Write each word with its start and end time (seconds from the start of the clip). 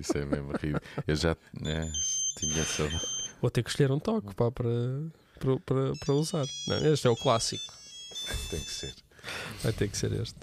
Isso 0.00 0.16
é 0.16 0.24
mesmo 0.24 0.52
ridículo. 0.52 0.80
Eu 1.06 1.16
já 1.16 1.30
é, 1.30 1.90
tinha 2.38 2.60
essa. 2.60 2.88
Vou 3.40 3.50
ter 3.50 3.62
que 3.62 3.70
escolher 3.70 3.90
um 3.90 3.98
toque 3.98 4.34
pá, 4.34 4.50
para, 4.50 4.68
para, 5.38 5.60
para, 5.60 5.92
para 5.96 6.14
usar. 6.14 6.46
Não, 6.66 6.76
este 6.92 7.06
é 7.06 7.10
o 7.10 7.16
clássico. 7.16 7.64
Tem 8.50 8.60
que 8.60 8.70
ser. 8.70 8.94
Vai 9.62 9.72
ter 9.72 9.88
que 9.88 9.96
ser 9.98 10.12
este. 10.12 10.38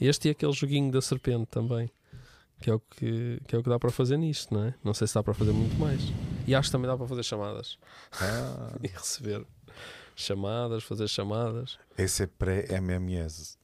Este 0.00 0.28
e 0.28 0.30
aquele 0.30 0.52
joguinho 0.52 0.90
da 0.90 1.00
serpente 1.02 1.46
também. 1.46 1.90
Que 2.60 2.68
é, 2.70 2.74
o 2.74 2.80
que, 2.80 3.40
que 3.46 3.56
é 3.56 3.58
o 3.58 3.62
que 3.62 3.70
dá 3.70 3.78
para 3.78 3.90
fazer 3.90 4.18
nisto, 4.18 4.52
não 4.52 4.64
é? 4.64 4.74
Não 4.84 4.92
sei 4.92 5.06
se 5.06 5.14
dá 5.14 5.22
para 5.22 5.32
fazer 5.32 5.52
muito 5.52 5.76
mais. 5.76 6.00
E 6.46 6.54
acho 6.54 6.68
que 6.68 6.72
também 6.72 6.86
dá 6.90 6.96
para 6.96 7.06
fazer 7.06 7.22
chamadas. 7.22 7.78
Ah, 8.20 8.76
E 8.84 8.86
receber 8.88 9.46
chamadas, 10.14 10.82
fazer 10.84 11.08
chamadas. 11.08 11.78
esse 11.96 12.24
é 12.24 12.26
pré-MMS. 12.26 13.56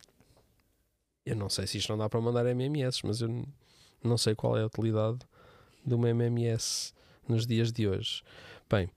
Eu 1.26 1.36
não 1.36 1.50
sei 1.50 1.66
se 1.66 1.76
isto 1.76 1.90
não 1.90 1.98
dá 1.98 2.08
para 2.08 2.20
mandar 2.22 2.46
MMS, 2.46 3.00
mas 3.04 3.20
eu 3.20 3.46
não 4.02 4.18
sei 4.18 4.34
qual 4.34 4.56
é 4.56 4.62
a 4.62 4.66
utilidade 4.66 5.18
de 5.84 5.94
uma 5.94 6.08
MMS 6.08 6.92
nos 7.28 7.46
dias 7.46 7.72
de 7.72 7.88
hoje. 7.88 8.22
Bem, 8.68 8.90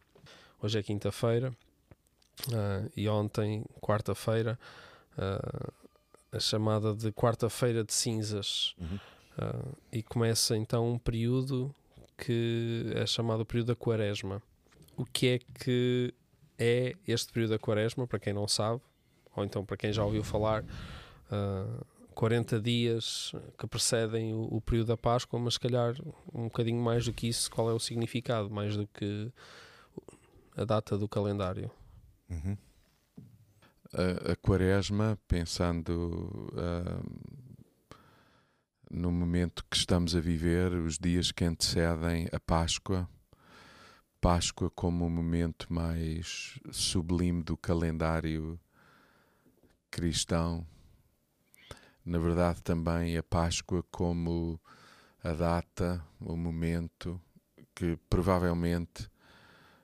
hoje 0.62 0.80
é 0.80 0.84
quinta-feira 0.84 1.56
ah, 2.54 2.88
e 2.96 3.08
ontem, 3.08 3.66
quarta-feira, 3.82 4.58
ah, 5.18 5.72
a 6.32 6.40
chamada 6.40 6.94
de 6.94 7.12
quarta-feira 7.12 7.84
de 7.84 7.94
cinzas. 7.94 8.76
Uhum. 8.80 9.00
Ah, 9.38 9.66
e 9.92 10.02
começa 10.02 10.56
então 10.56 10.92
um 10.92 10.98
período 10.98 11.74
que 12.18 12.92
é 12.96 13.06
chamado 13.06 13.46
período 13.46 13.68
da 13.68 13.76
quaresma. 13.76 14.42
O 14.98 15.06
que 15.06 15.28
é 15.28 15.40
que 15.40 16.14
é 16.58 16.96
este 17.08 17.32
período 17.32 17.52
da 17.52 17.60
quaresma, 17.60 18.06
para 18.06 18.20
quem 18.20 18.34
não 18.34 18.48
sabe, 18.48 18.82
ou 19.36 19.44
então 19.44 19.64
para 19.64 19.78
quem 19.78 19.94
já 19.94 20.04
ouviu 20.04 20.24
falar, 20.24 20.64
ah, 21.32 21.84
40 22.20 22.60
dias 22.60 23.32
que 23.58 23.66
precedem 23.66 24.34
o, 24.34 24.42
o 24.56 24.60
período 24.60 24.88
da 24.88 24.98
Páscoa, 24.98 25.40
mas 25.40 25.54
se 25.54 25.60
calhar 25.62 25.96
um 26.34 26.44
bocadinho 26.44 26.82
mais 26.84 27.06
do 27.06 27.14
que 27.14 27.30
isso, 27.30 27.50
qual 27.50 27.70
é 27.70 27.74
o 27.74 27.80
significado, 27.80 28.50
mais 28.50 28.76
do 28.76 28.86
que 28.88 29.32
a 30.58 30.66
data 30.66 30.98
do 30.98 31.08
calendário. 31.08 31.72
Uhum. 32.30 32.58
A, 33.94 34.34
a 34.34 34.36
quaresma, 34.36 35.18
pensando 35.30 36.52
ah, 36.58 37.02
no 38.92 39.14
momento 39.14 39.64
que 39.72 39.78
estamos 39.78 40.14
a 40.14 40.20
viver, 40.20 40.74
os 40.74 40.98
dias 41.00 41.32
que 41.32 41.46
antecedem 41.46 42.28
a 42.34 42.40
Páscoa, 42.42 43.08
Páscoa 44.20 44.70
como 44.70 45.08
o 45.08 45.10
momento 45.10 45.72
mais 45.72 46.60
sublime 46.70 47.44
do 47.44 47.56
calendário 47.56 48.60
cristão. 49.90 50.68
Na 52.10 52.18
verdade, 52.18 52.64
também 52.64 53.16
a 53.18 53.22
Páscoa 53.22 53.84
como 53.92 54.60
a 55.24 55.32
data, 55.32 56.04
o 56.20 56.36
momento 56.36 57.22
que 57.76 58.00
provavelmente 58.10 59.08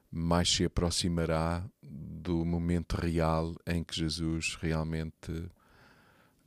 mais 0.09 0.51
se 0.51 0.65
aproximará 0.65 1.63
do 1.83 2.43
momento 2.43 2.93
real 2.93 3.55
em 3.67 3.83
que 3.83 3.95
Jesus 3.95 4.57
realmente 4.59 5.51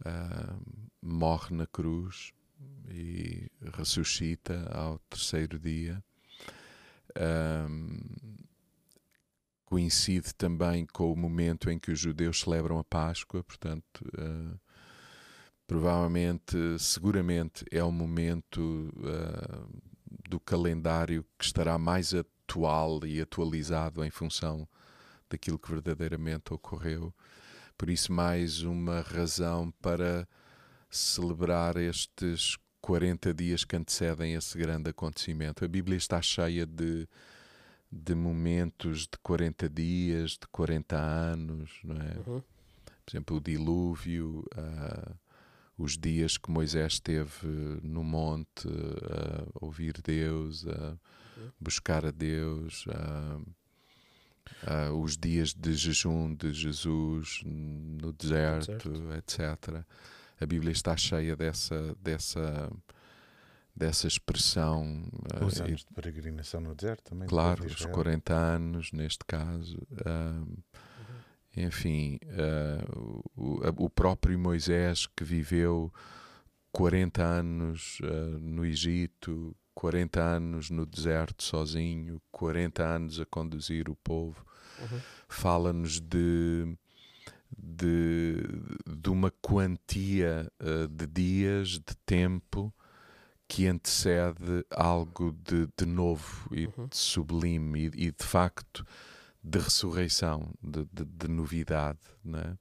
ah, 0.04 0.56
morre 1.00 1.54
na 1.54 1.66
cruz 1.68 2.32
e 2.90 3.48
ressuscita 3.72 4.68
ao 4.72 4.98
terceiro 5.08 5.60
dia. 5.60 6.02
Ahm, 7.14 8.00
coincide 9.64 10.34
também 10.34 10.84
com 10.86 11.12
o 11.12 11.16
momento 11.16 11.70
em 11.70 11.78
que 11.78 11.92
os 11.92 12.00
judeus 12.00 12.40
celebram 12.40 12.80
a 12.80 12.84
Páscoa, 12.84 13.44
portanto, 13.44 14.04
ah, 14.18 14.67
provavelmente, 15.68 16.56
seguramente 16.78 17.64
é 17.70 17.84
o 17.84 17.92
momento 17.92 18.90
ah, 19.04 19.68
do 20.28 20.40
calendário 20.40 21.24
que 21.38 21.44
estará 21.44 21.78
mais 21.78 22.14
atual 22.14 23.04
e 23.04 23.20
atualizado 23.20 24.02
em 24.02 24.10
função 24.10 24.66
daquilo 25.28 25.58
que 25.58 25.70
verdadeiramente 25.70 26.54
ocorreu. 26.54 27.14
Por 27.76 27.90
isso, 27.90 28.10
mais 28.10 28.62
uma 28.62 29.02
razão 29.02 29.70
para 29.82 30.26
celebrar 30.90 31.76
estes 31.76 32.56
40 32.80 33.34
dias 33.34 33.62
que 33.62 33.76
antecedem 33.76 34.32
esse 34.32 34.56
grande 34.56 34.88
acontecimento. 34.88 35.66
A 35.66 35.68
Bíblia 35.68 35.98
está 35.98 36.22
cheia 36.22 36.64
de, 36.64 37.06
de 37.92 38.14
momentos 38.14 39.02
de 39.02 39.18
40 39.22 39.68
dias, 39.68 40.30
de 40.30 40.48
40 40.50 40.96
anos, 40.96 41.78
não 41.84 41.96
é? 41.96 42.16
Uhum. 42.26 42.42
Por 43.04 43.10
exemplo, 43.10 43.36
o 43.36 43.40
dilúvio, 43.40 44.44
ah, 44.56 45.12
os 45.78 45.96
dias 45.96 46.36
que 46.36 46.50
Moisés 46.50 46.94
esteve 46.94 47.46
no 47.82 48.02
monte 48.02 48.66
a 48.68 49.46
ouvir 49.64 49.94
Deus, 50.02 50.66
a 50.66 50.96
buscar 51.60 52.04
a 52.04 52.10
Deus, 52.10 52.84
ah, 52.90 53.40
ah, 54.66 54.92
os 54.92 55.16
dias 55.16 55.54
de 55.54 55.72
jejum 55.74 56.34
de 56.34 56.52
Jesus 56.52 57.42
no 57.44 58.12
deserto, 58.12 58.90
etc. 59.16 59.84
A 60.40 60.46
Bíblia 60.46 60.72
está 60.72 60.96
cheia 60.96 61.36
dessa, 61.36 61.94
dessa, 62.00 62.70
dessa 63.74 64.06
expressão. 64.08 65.04
ah, 65.34 65.44
Os 65.44 65.60
anos 65.60 65.84
de 65.84 65.94
peregrinação 65.94 66.60
no 66.60 66.74
deserto 66.74 67.04
também. 67.10 67.28
Claro, 67.28 67.64
os 67.64 67.72
Israel. 67.72 67.94
40 67.94 68.34
anos, 68.34 68.92
neste 68.92 69.24
caso. 69.24 69.78
ahm, 70.04 70.56
enfim, 71.56 72.18
ah, 72.30 72.84
o, 73.36 73.84
o 73.84 73.90
próprio 73.90 74.38
Moisés 74.38 75.06
que 75.06 75.24
viveu 75.24 75.92
40 76.72 77.22
anos 77.22 77.98
ah, 78.02 78.38
no 78.40 78.64
Egito, 78.64 79.56
40 79.74 80.20
anos 80.20 80.70
no 80.70 80.84
deserto 80.86 81.42
sozinho, 81.42 82.20
40 82.32 82.84
anos 82.84 83.20
a 83.20 83.26
conduzir 83.26 83.88
o 83.88 83.94
povo, 83.96 84.44
Uhum. 84.80 85.00
fala-nos 85.28 86.00
de, 86.00 86.76
de, 87.56 88.36
de 88.86 89.10
uma 89.10 89.30
quantia 89.42 90.50
ah, 90.60 90.86
de 90.90 91.06
dias, 91.06 91.70
de 91.80 91.96
tempo, 92.06 92.72
que 93.48 93.66
antecede 93.66 94.64
algo 94.70 95.32
de, 95.32 95.66
de 95.76 95.86
novo 95.86 96.48
e 96.54 96.66
Uhum. 96.66 96.86
de 96.86 96.96
sublime 96.96 97.86
e, 97.94 98.06
e 98.08 98.12
de 98.12 98.24
facto 98.24 98.84
de 99.48 99.58
ressurreição, 99.58 100.52
de, 100.62 100.84
de, 100.92 101.04
de 101.04 101.28
novidade. 101.28 101.98
Né? 102.24 102.56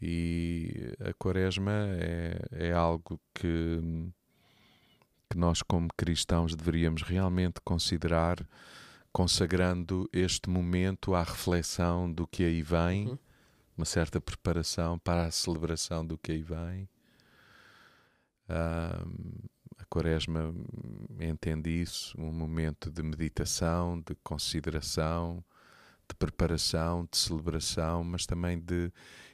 E 0.00 0.92
a 1.00 1.12
Quaresma 1.14 1.72
é, 1.72 2.38
é 2.52 2.72
algo 2.72 3.18
que, 3.32 3.80
que 5.30 5.38
nós, 5.38 5.62
como 5.62 5.88
cristãos, 5.96 6.54
deveríamos 6.54 7.02
realmente 7.02 7.60
considerar, 7.64 8.36
consagrando 9.12 10.08
este 10.12 10.50
momento 10.50 11.14
à 11.14 11.22
reflexão 11.22 12.12
do 12.12 12.26
que 12.26 12.44
aí 12.44 12.62
vem, 12.62 13.08
Uhum. 13.08 13.18
uma 13.76 13.86
certa 13.86 14.20
preparação 14.20 14.98
para 14.98 15.24
a 15.26 15.30
celebração 15.30 16.06
do 16.06 16.18
que 16.18 16.32
aí 16.32 16.42
vem. 16.42 16.88
Ahm, 18.48 19.48
a 19.78 19.84
Quaresma 19.86 20.54
entende 21.18 21.70
isso, 21.70 22.14
um 22.20 22.30
momento 22.30 22.90
de 22.90 23.02
meditação, 23.02 24.00
de 24.00 24.14
consideração, 24.22 25.42
de 26.08 26.14
preparação, 26.16 27.08
de 27.10 27.16
celebração, 27.16 28.04
mas 28.04 28.26
também 28.26 28.58
de 28.58 28.92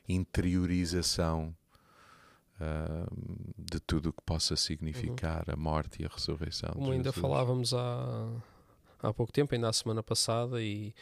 interiorização 0.09 1.55
ahm, 2.61 3.07
de 3.59 3.81
tudo 3.81 4.11
o 4.11 4.13
que 4.13 4.23
possa 4.25 4.57
significar 4.57 5.45
a 5.51 5.57
morte 5.57 6.03
e 6.03 6.07
a 6.07 6.09
ressurreição. 6.09 6.71
de 6.71 6.75
Como 6.77 6.93
ainda 6.93 7.05
Jesus. 7.11 7.21
falávamos 7.21 7.75
há, 7.75 8.29
há 9.03 9.13
pouco 9.13 9.33
tempo, 9.33 9.55
ainda 9.55 9.69
a 9.69 9.73
semana 9.73 10.03
passada, 10.03 10.63
e 10.63 10.95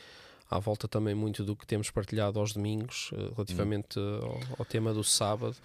à 0.50 0.58
volta 0.58 0.88
também 0.88 1.14
muito 1.14 1.44
do 1.44 1.54
que 1.56 1.66
temos 1.66 1.90
partilhado 1.90 2.38
aos 2.38 2.52
domingos, 2.52 3.10
eh, 3.12 3.30
relativamente 3.34 3.98
ao, 3.98 4.40
ao 4.60 4.64
tema 4.64 4.94
do 4.94 5.04
sábado, 5.04 5.56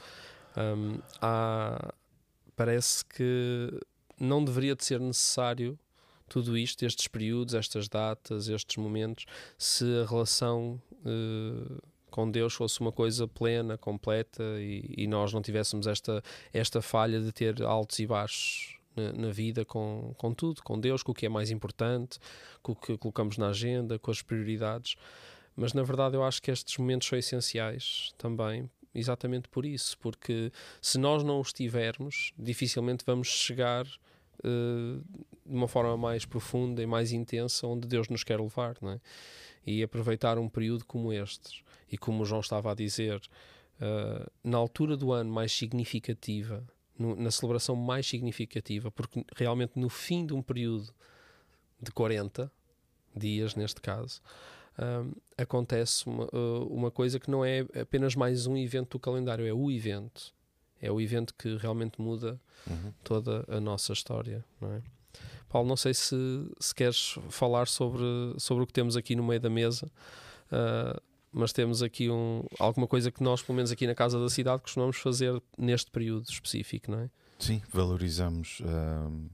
hum, 0.58 1.00
há- 1.22 1.94
parece 2.56 3.06
que 3.06 3.80
não 4.20 4.44
deveria 4.44 4.76
de 4.76 4.84
ser 4.84 5.00
necessário 5.00 5.78
tudo 6.28 6.58
isto, 6.58 6.86
estes 6.86 7.08
períodos, 7.08 7.54
estas 7.54 7.88
datas, 7.88 8.48
estes 8.48 8.78
momentos, 8.78 9.26
se 9.58 9.86
a 10.02 10.06
relação 10.06 10.82
eh, 11.06 11.82
com 12.10 12.30
Deus 12.30 12.54
fosse 12.54 12.80
uma 12.80 12.92
coisa 12.92 13.28
plena, 13.28 13.78
completa 13.78 14.44
e, 14.60 14.94
e 14.98 15.08
nós 15.08 15.34
não 15.34 15.42
tivéssemos 15.42 15.88
esta, 15.88 16.24
esta 16.54 16.82
falha 16.82 17.20
de 17.20 17.32
ter 17.32 17.64
altos 17.64 17.98
e 17.98 18.06
baixos 18.06 18.78
na, 18.96 19.12
na 19.14 19.30
vida 19.32 19.66
com, 19.66 20.14
com 20.18 20.34
tudo, 20.34 20.62
com 20.62 20.80
Deus, 20.80 21.02
com 21.02 21.12
o 21.12 21.16
que 21.16 21.26
é 21.26 21.30
mais 21.30 21.50
importante, 21.50 22.20
com 22.62 22.74
o 22.74 22.76
que 22.76 22.98
colocamos 22.98 23.38
na 23.38 23.50
agenda, 23.50 23.98
com 23.98 24.12
as 24.12 24.22
prioridades. 24.22 24.96
Mas 25.56 25.74
na 25.74 25.84
verdade 25.84 26.16
eu 26.16 26.24
acho 26.24 26.42
que 26.42 26.52
estes 26.52 26.78
momentos 26.78 27.08
são 27.08 27.18
essenciais 27.18 28.14
também, 28.18 28.70
exatamente 28.94 29.50
por 29.50 29.66
isso, 29.66 29.98
porque 29.98 30.52
se 30.82 30.98
nós 31.00 31.24
não 31.24 31.40
os 31.40 31.52
tivermos, 31.52 32.32
dificilmente 32.38 33.04
vamos 33.06 33.28
chegar 33.28 33.86
de 34.42 35.02
uma 35.46 35.68
forma 35.68 35.96
mais 35.98 36.26
profunda 36.26 36.82
e 36.82 36.86
mais 36.86 37.12
intensa 37.12 37.68
onde 37.68 37.88
Deus 37.88 38.08
nos 38.10 38.24
quer 38.24 38.40
levar, 38.40 38.76
não 38.82 38.92
é? 38.92 39.00
E 39.66 39.84
aproveitar 39.84 40.38
um 40.38 40.50
período 40.50 40.86
como 40.86 41.12
este, 41.12 41.64
e 41.92 41.98
como 41.98 42.24
o 42.24 42.26
João 42.26 42.42
estava 42.42 42.72
a 42.72 42.76
dizer, 42.76 43.22
eh, 43.80 44.30
na 44.44 44.58
altura 44.58 44.96
do 44.96 45.12
ano 45.12 45.32
mais 45.32 45.52
significativa 45.52 46.66
no, 46.98 47.16
na 47.16 47.32
celebração 47.32 47.76
mais 47.76 48.08
significativa, 48.08 48.92
porque 48.92 49.26
realmente 49.36 49.74
no 49.76 49.90
fim 49.90 50.26
de 50.26 50.34
um 50.34 50.42
período 50.42 50.94
de 51.82 51.92
40 51.92 52.52
dias, 53.16 53.56
neste 53.56 53.82
caso, 53.82 54.22
um, 54.80 55.14
acontece 55.38 56.08
uma, 56.08 56.26
uh, 56.26 56.68
uma 56.68 56.92
coisa 56.92 57.20
que 57.20 57.30
não 57.30 57.44
é 57.44 57.62
apenas 57.80 58.16
mais 58.16 58.48
um 58.48 58.56
evento 58.58 58.92
do 58.92 59.00
calendário, 59.00 59.46
é 59.46 59.54
o 59.54 59.70
evento. 59.70 60.34
É 60.84 60.92
o 60.92 61.00
evento 61.00 61.34
que 61.34 61.56
realmente 61.56 62.02
muda 62.02 62.38
uhum. 62.68 62.94
toda 63.06 63.46
a 63.48 63.60
nossa 63.62 63.94
história, 63.94 64.44
não 64.60 64.74
é? 64.74 64.82
Paulo, 65.48 65.68
não 65.68 65.78
sei 65.78 65.94
se, 65.94 66.16
se 66.60 66.76
queres 66.76 67.16
falar 67.30 67.68
sobre, 67.68 68.04
sobre 68.38 68.64
o 68.64 68.68
que 68.68 68.74
temos 68.74 68.98
aqui 68.98 69.16
no 69.16 69.24
meio 69.24 69.40
da 69.40 69.50
mesa, 69.50 69.86
uh, 70.52 71.00
mas 71.32 71.54
temos 71.54 71.82
aqui 71.82 72.10
um, 72.10 72.44
alguma 72.60 72.86
coisa 72.86 73.12
que 73.12 73.24
nós, 73.24 73.42
pelo 73.42 73.56
menos 73.56 73.72
aqui 73.72 73.88
na 73.88 73.96
Casa 73.96 74.20
da 74.20 74.30
Cidade, 74.30 74.62
costumamos 74.62 74.98
fazer 74.98 75.42
neste 75.58 75.90
período 75.90 76.26
específico, 76.28 76.92
não 76.92 77.00
é? 77.00 77.10
Sim, 77.40 77.62
valorizamos 77.72 78.60
uh, 78.62 79.30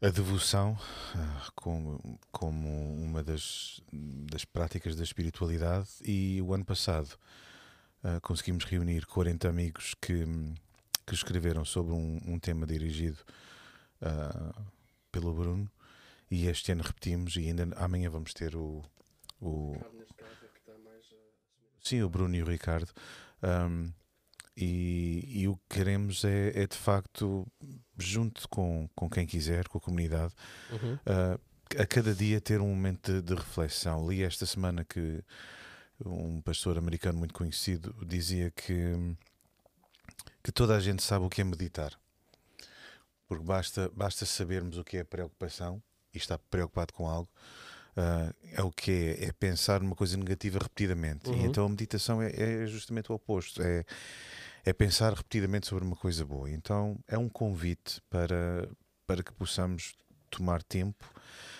a 0.00 0.10
devoção 0.10 0.72
uh, 0.72 1.52
como, 1.56 2.20
como 2.30 2.94
uma 3.02 3.22
das, 3.22 3.80
das 3.90 4.44
práticas 4.44 4.94
da 4.94 5.02
espiritualidade 5.02 5.88
e 6.04 6.40
o 6.40 6.54
ano 6.54 6.64
passado 6.64 7.18
uh, 8.04 8.20
conseguimos 8.20 8.64
reunir 8.64 9.06
40 9.06 9.48
amigos 9.48 9.94
que, 10.00 10.24
que 11.06 11.14
escreveram 11.14 11.64
sobre 11.64 11.92
um, 11.92 12.20
um 12.26 12.38
tema 12.38 12.66
dirigido 12.66 13.18
uh, 14.02 14.64
pelo 15.10 15.32
Bruno. 15.32 15.70
E 16.30 16.46
este 16.46 16.72
ano 16.72 16.82
repetimos 16.82 17.36
e 17.36 17.46
ainda 17.46 17.68
amanhã 17.76 18.10
vamos 18.10 18.34
ter 18.34 18.54
o. 18.54 18.84
o 19.40 19.76
sim, 21.80 22.02
o 22.02 22.08
Bruno 22.08 22.36
e 22.36 22.42
o 22.42 22.46
Ricardo. 22.46 22.90
Um, 23.42 23.90
e, 24.60 25.42
e, 25.42 25.48
o 25.48 25.54
que 25.54 25.76
queremos 25.76 26.24
é, 26.24 26.48
é, 26.62 26.66
de 26.66 26.76
facto, 26.76 27.46
junto 27.96 28.48
com, 28.48 28.88
com 28.94 29.08
quem 29.08 29.24
quiser, 29.24 29.68
com 29.68 29.78
a 29.78 29.80
comunidade, 29.80 30.34
uhum. 30.72 30.94
uh, 30.94 31.80
a 31.80 31.86
cada 31.86 32.12
dia 32.12 32.40
ter 32.40 32.60
um 32.60 32.68
momento 32.68 33.12
de, 33.12 33.22
de, 33.22 33.34
reflexão. 33.34 34.08
Li 34.08 34.24
esta 34.24 34.44
semana 34.44 34.84
que 34.84 35.22
um 36.04 36.40
pastor 36.40 36.78
americano 36.78 37.18
muito 37.18 37.34
conhecido 37.34 37.94
dizia 38.06 38.50
que, 38.50 39.16
que 40.42 40.52
toda 40.52 40.76
a 40.76 40.80
gente 40.80 41.02
sabe 41.02 41.24
o 41.24 41.28
que 41.28 41.40
é 41.40 41.44
meditar 41.44 41.98
porque 43.28 43.44
basta, 43.44 43.90
basta 43.94 44.24
sabermos 44.24 44.78
o 44.78 44.84
que 44.84 44.96
é 44.96 45.04
preocupação 45.04 45.80
e 46.14 46.18
estar 46.18 46.38
preocupado 46.50 46.94
com 46.94 47.06
algo. 47.06 47.28
Uh, 47.90 48.34
é 48.52 48.62
o 48.62 48.70
que 48.70 49.16
é, 49.20 49.24
é 49.26 49.32
pensar 49.32 49.80
numa 49.80 49.94
coisa 49.94 50.16
negativa 50.16 50.58
repetidamente. 50.58 51.28
Uhum. 51.28 51.36
E 51.36 51.44
então 51.44 51.66
a 51.66 51.68
meditação 51.68 52.22
é, 52.22 52.30
é, 52.30 52.66
justamente 52.66 53.12
o 53.12 53.14
oposto. 53.14 53.62
É, 53.62 53.84
é 54.64 54.72
pensar 54.72 55.12
repetidamente 55.12 55.66
sobre 55.66 55.84
uma 55.84 55.96
coisa 55.96 56.24
boa. 56.24 56.50
Então 56.50 56.98
é 57.06 57.18
um 57.18 57.28
convite 57.28 58.00
para, 58.08 58.68
para 59.06 59.22
que 59.22 59.32
possamos 59.32 59.94
tomar 60.30 60.62
tempo. 60.62 61.04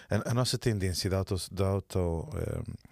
A, 0.09 0.31
a 0.31 0.35
nossa 0.35 0.57
tendência 0.57 1.11
da 1.11 1.19
autossuficiência 1.19 1.67
auto, 1.67 1.99
uh, 1.99 2.88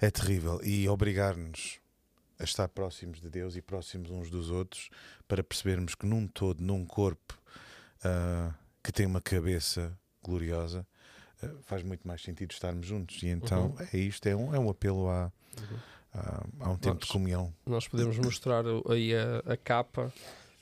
é 0.00 0.10
terrível 0.10 0.60
e 0.62 0.88
obrigar-nos 0.88 1.80
a 2.38 2.44
estar 2.44 2.68
próximos 2.68 3.20
de 3.20 3.30
Deus 3.30 3.56
e 3.56 3.62
próximos 3.62 4.10
uns 4.10 4.28
dos 4.28 4.50
outros 4.50 4.90
para 5.28 5.44
percebermos 5.44 5.94
que 5.94 6.04
num 6.04 6.26
todo, 6.26 6.60
num 6.60 6.84
corpo 6.84 7.38
uh, 8.04 8.52
que 8.82 8.90
tem 8.92 9.06
uma 9.06 9.20
cabeça 9.20 9.96
gloriosa, 10.22 10.84
uh, 11.42 11.62
faz 11.62 11.84
muito 11.84 12.06
mais 12.06 12.20
sentido 12.20 12.50
estarmos 12.50 12.86
juntos. 12.86 13.22
E 13.22 13.28
então 13.28 13.66
uhum. 13.66 13.86
é 13.92 13.96
isto, 13.96 14.26
é 14.26 14.34
um, 14.34 14.54
é 14.54 14.58
um 14.58 14.68
apelo 14.68 15.08
a, 15.08 15.32
uhum. 16.14 16.72
um 16.72 16.76
tempo 16.76 16.96
nós, 16.96 17.06
de 17.06 17.12
comunhão. 17.12 17.54
Nós 17.64 17.86
podemos 17.86 18.18
mostrar 18.18 18.64
aí 18.90 19.14
a, 19.14 19.52
a 19.52 19.56
capa 19.56 20.12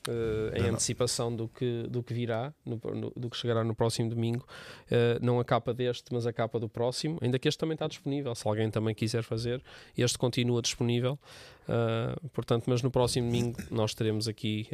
uh, 0.07 0.57
em 0.57 0.69
antecipação 0.69 1.35
do 1.35 1.47
que, 1.47 1.83
do 1.89 2.01
que 2.01 2.13
virá, 2.13 2.53
no, 2.65 2.79
no, 2.95 3.13
do 3.15 3.29
que 3.29 3.37
chegará 3.37 3.63
no 3.63 3.75
próximo 3.75 4.09
domingo. 4.09 4.45
Uh, 4.85 5.23
não 5.23 5.39
a 5.39 5.45
capa 5.45 5.73
deste, 5.73 6.13
mas 6.13 6.25
a 6.25 6.33
capa 6.33 6.59
do 6.59 6.69
próximo. 6.69 7.17
Ainda 7.21 7.37
que 7.37 7.47
este 7.47 7.57
também 7.57 7.75
está 7.75 7.87
disponível, 7.87 8.33
se 8.35 8.47
alguém 8.47 8.69
também 8.69 8.95
quiser 8.95 9.23
fazer, 9.23 9.61
este 9.97 10.17
continua 10.17 10.61
disponível. 10.61 11.19
Uh, 11.63 12.29
portanto, 12.29 12.65
mas 12.67 12.81
no 12.81 12.89
próximo 12.89 13.27
domingo 13.27 13.57
nós 13.69 13.93
teremos 13.93 14.27
aqui 14.27 14.67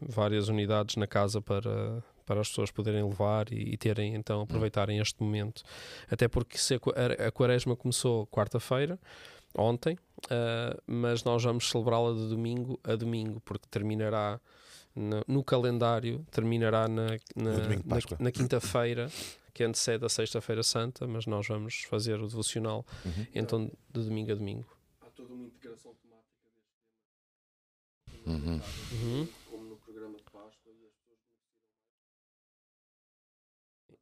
várias 0.00 0.48
unidades 0.48 0.96
na 0.96 1.06
casa 1.06 1.40
para, 1.40 2.02
para 2.26 2.40
as 2.40 2.48
pessoas 2.48 2.70
poderem 2.70 3.02
levar 3.02 3.52
e, 3.52 3.74
e, 3.74 3.76
terem 3.76 4.14
então 4.14 4.40
aproveitarem 4.40 4.98
este 4.98 5.22
momento. 5.22 5.62
Até 6.10 6.28
porque 6.28 6.58
se 6.58 6.74
a, 6.74 7.28
a 7.28 7.30
quaresma 7.30 7.76
começou 7.76 8.26
quarta-feira, 8.26 8.98
ontem, 9.56 9.94
uh, 9.94 10.82
mas 10.86 11.22
nós 11.22 11.42
vamos 11.44 11.70
celebrá-la 11.70 12.12
de 12.12 12.28
domingo 12.28 12.78
a 12.82 12.96
domingo, 12.96 13.40
porque 13.44 13.66
terminará 13.70 14.40
no, 14.94 15.22
no 15.26 15.44
calendário 15.44 16.24
terminará 16.30 16.86
na, 16.88 17.06
na, 17.34 17.52
na, 17.84 17.98
na 18.18 18.32
quinta-feira, 18.32 19.10
que 19.52 19.64
antecede 19.64 20.04
a 20.04 20.08
Sexta-feira 20.08 20.62
Santa, 20.62 21.06
mas 21.06 21.26
nós 21.26 21.46
vamos 21.46 21.82
fazer 21.84 22.20
o 22.20 22.26
devocional 22.26 22.84
uhum. 23.04 23.26
então 23.34 23.70
de 23.90 24.04
domingo 24.04 24.32
a 24.32 24.34
domingo. 24.34 24.66
Há 25.00 25.10
toda 25.10 25.32
uma 25.32 25.44
integração 25.44 25.94
temática 25.94 26.50
deste 26.54 26.70
tema. 28.24 28.38
Uhum. 28.38 28.60
Uhum. 28.92 29.28
Como 29.50 29.64
no 29.64 29.76
programa 29.76 30.16
de 30.16 30.24
Páscoa 30.24 30.72
e 30.72 30.86
as 30.86 30.92
pessoas 30.94 31.18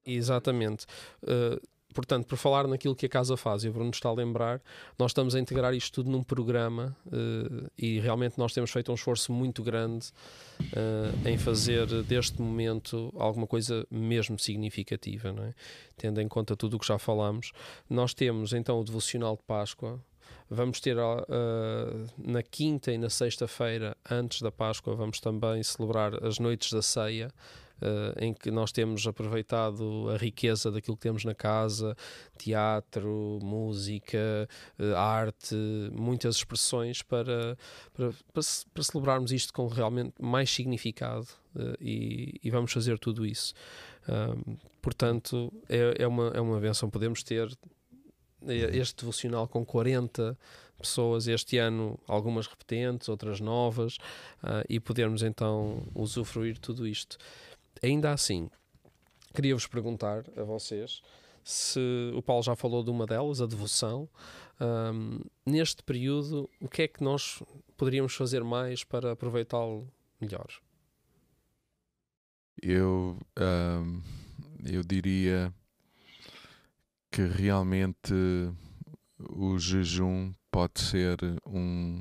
Exatamente. 0.05 0.87
Uh, 1.23 1.61
portanto, 1.93 2.27
por 2.27 2.37
falar 2.37 2.67
naquilo 2.67 2.95
que 2.95 3.07
a 3.07 3.09
casa 3.09 3.37
faz, 3.37 3.65
e 3.65 3.69
o 3.69 3.73
Bruno 3.73 3.91
está 3.91 4.09
a 4.09 4.13
lembrar, 4.13 4.61
nós 4.99 5.11
estamos 5.11 5.35
a 5.35 5.41
integrar 5.41 5.75
isto 5.75 5.93
tudo 5.95 6.11
num 6.11 6.23
programa 6.23 6.97
uh, 7.07 7.71
e 7.79 8.01
realmente 8.01 8.39
nós 8.39 8.53
temos 8.53 8.71
feito 8.71 8.91
um 8.91 8.95
esforço 8.95 9.33
muito 9.33 9.63
grande 9.63 10.11
uh, 10.61 11.29
em 11.29 11.39
fazer 11.39 11.87
deste 12.03 12.41
momento 12.41 13.13
alguma 13.17 13.47
coisa 13.47 13.87
mesmo 13.91 14.39
significativa, 14.39 15.29
é? 15.29 15.55
tendo 15.97 16.21
em 16.21 16.29
conta 16.29 16.57
tudo 16.57 16.77
o 16.77 16.79
que 16.81 16.87
já 16.87 16.99
falámos. 16.99 17.53
Nós 17.89 18.15
temos 18.15 18.53
então 18.53 18.81
o 18.81 18.85
devocional 18.85 19.37
de 19.37 19.43
Páscoa. 19.43 20.01
Vamos 20.49 20.81
ter 20.81 20.99
uh, 20.99 22.11
na 22.19 22.43
quinta 22.43 22.93
e 22.93 22.99
na 22.99 23.09
sexta-feira, 23.09 23.97
antes 24.11 24.43
da 24.43 24.51
Páscoa, 24.51 24.95
vamos 24.95 25.19
também 25.19 25.63
celebrar 25.63 26.23
as 26.25 26.39
noites 26.39 26.73
da 26.73 26.83
ceia 26.83 27.33
em 28.21 28.33
que 28.33 28.51
nós 28.51 28.73
temos 28.73 29.07
aproveitado 29.07 30.09
a 30.11 30.17
riqueza 30.17 30.71
daquilo 30.71 30.97
que 30.97 31.03
temos 31.03 31.25
na 31.25 31.35
casa, 31.35 31.97
teatro, 32.39 33.39
música, 33.43 34.49
uh, 34.79 34.97
arte, 34.97 35.55
muitas 35.93 36.37
expressões 36.37 37.03
para, 37.03 37.57
para, 37.93 38.11
para, 38.33 38.43
para, 38.73 38.83
celebrarmos 38.83 39.33
isto 39.33 39.53
com 39.53 39.67
realmente 39.67 40.15
mais 40.21 40.51
significado 40.51 41.27
uh, 41.57 41.77
e, 41.81 42.41
e, 42.43 42.51
vamos 42.51 42.73
fazer 42.73 42.99
tudo 42.99 43.25
isso. 43.25 43.55
portanto, 44.81 45.53
é, 45.69 46.03
é, 46.03 46.07
uma, 46.07 46.29
é 46.35 46.41
uma 46.41 46.59
benção. 46.61 46.91
Podemos 46.91 47.23
ter 47.23 47.51
este 48.49 48.97
devocional 48.97 49.47
com 49.47 49.65
40 49.65 50.37
pessoas 50.83 51.29
este 51.29 51.59
ano, 51.59 51.99
algumas 52.07 52.47
repetentes, 52.47 53.09
outras 53.09 53.41
novas, 53.41 53.97
uh, 54.43 54.67
e 54.69 54.81
podermos 54.81 55.23
então 55.23 55.83
usufruir 55.95 56.59
tudo 56.59 56.87
isto. 56.87 57.17
Ainda 57.83 58.13
assim, 58.13 58.49
queria-vos 59.35 59.67
perguntar 59.67 60.25
a 60.37 60.45
vocês 60.45 61.03
se 61.43 61.81
o 62.15 62.23
Paulo 62.23 62.43
já 62.43 62.55
falou 62.55 62.85
de 62.85 62.91
uma 62.91 63.07
delas, 63.07 63.41
a 63.41 63.47
devoção. 63.47 64.09
Um, 64.61 65.21
neste 65.45 65.83
período, 65.83 66.49
o 66.61 66.69
que 66.69 66.83
é 66.83 66.89
que 66.89 67.03
nós 67.03 67.43
poderíamos 67.77 68.15
fazer 68.15 68.45
mais 68.45 68.85
para 68.85 69.11
aproveitá-lo 69.11 69.89
melhor? 70.21 70.47
Eu, 72.63 73.19
um, 73.37 74.01
eu 74.65 74.85
diria 74.85 75.53
que 77.11 77.23
realmente 77.23 78.15
o 79.19 79.59
jejum 79.59 80.33
pode 80.53 80.81
ser 80.81 81.19
um, 81.45 82.01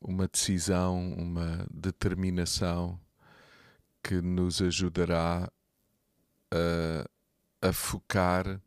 uma 0.00 0.28
decisão, 0.28 1.12
uma 1.14 1.66
determinação 1.68 3.00
que 4.04 4.20
nos 4.20 4.60
ajudará 4.60 5.50
a, 6.52 7.68
a 7.68 7.72
focar 7.72 8.60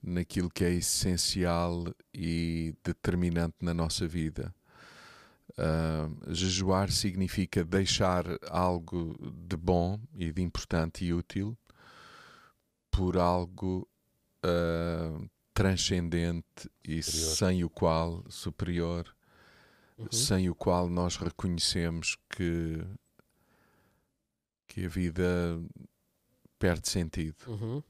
naquilo 0.00 0.48
que 0.48 0.64
é 0.64 0.72
essencial 0.72 1.84
e 2.14 2.72
determinante 2.84 3.56
na 3.60 3.74
nossa 3.74 4.06
vida. 4.06 4.54
Uh, 5.58 6.32
jejuar 6.32 6.90
significa 6.90 7.64
deixar 7.64 8.24
algo 8.48 9.16
de 9.48 9.56
bom 9.56 10.00
e 10.16 10.32
de 10.32 10.42
importante 10.42 11.04
e 11.04 11.12
útil 11.12 11.56
por 12.90 13.16
algo 13.16 13.88
uh, 14.44 15.30
transcendente 15.52 16.70
e 16.82 17.02
superior. 17.02 17.36
sem 17.36 17.64
o 17.64 17.70
qual 17.70 18.24
superior, 18.28 19.14
uhum. 19.98 20.12
sem 20.12 20.48
o 20.48 20.54
qual 20.54 20.88
nós 20.88 21.16
reconhecemos 21.16 22.16
que 22.30 22.84
que 24.74 24.86
a 24.86 24.88
vida 24.88 25.56
perde 26.58 26.88
sentido. 26.88 27.36
Uhum. 27.46 27.80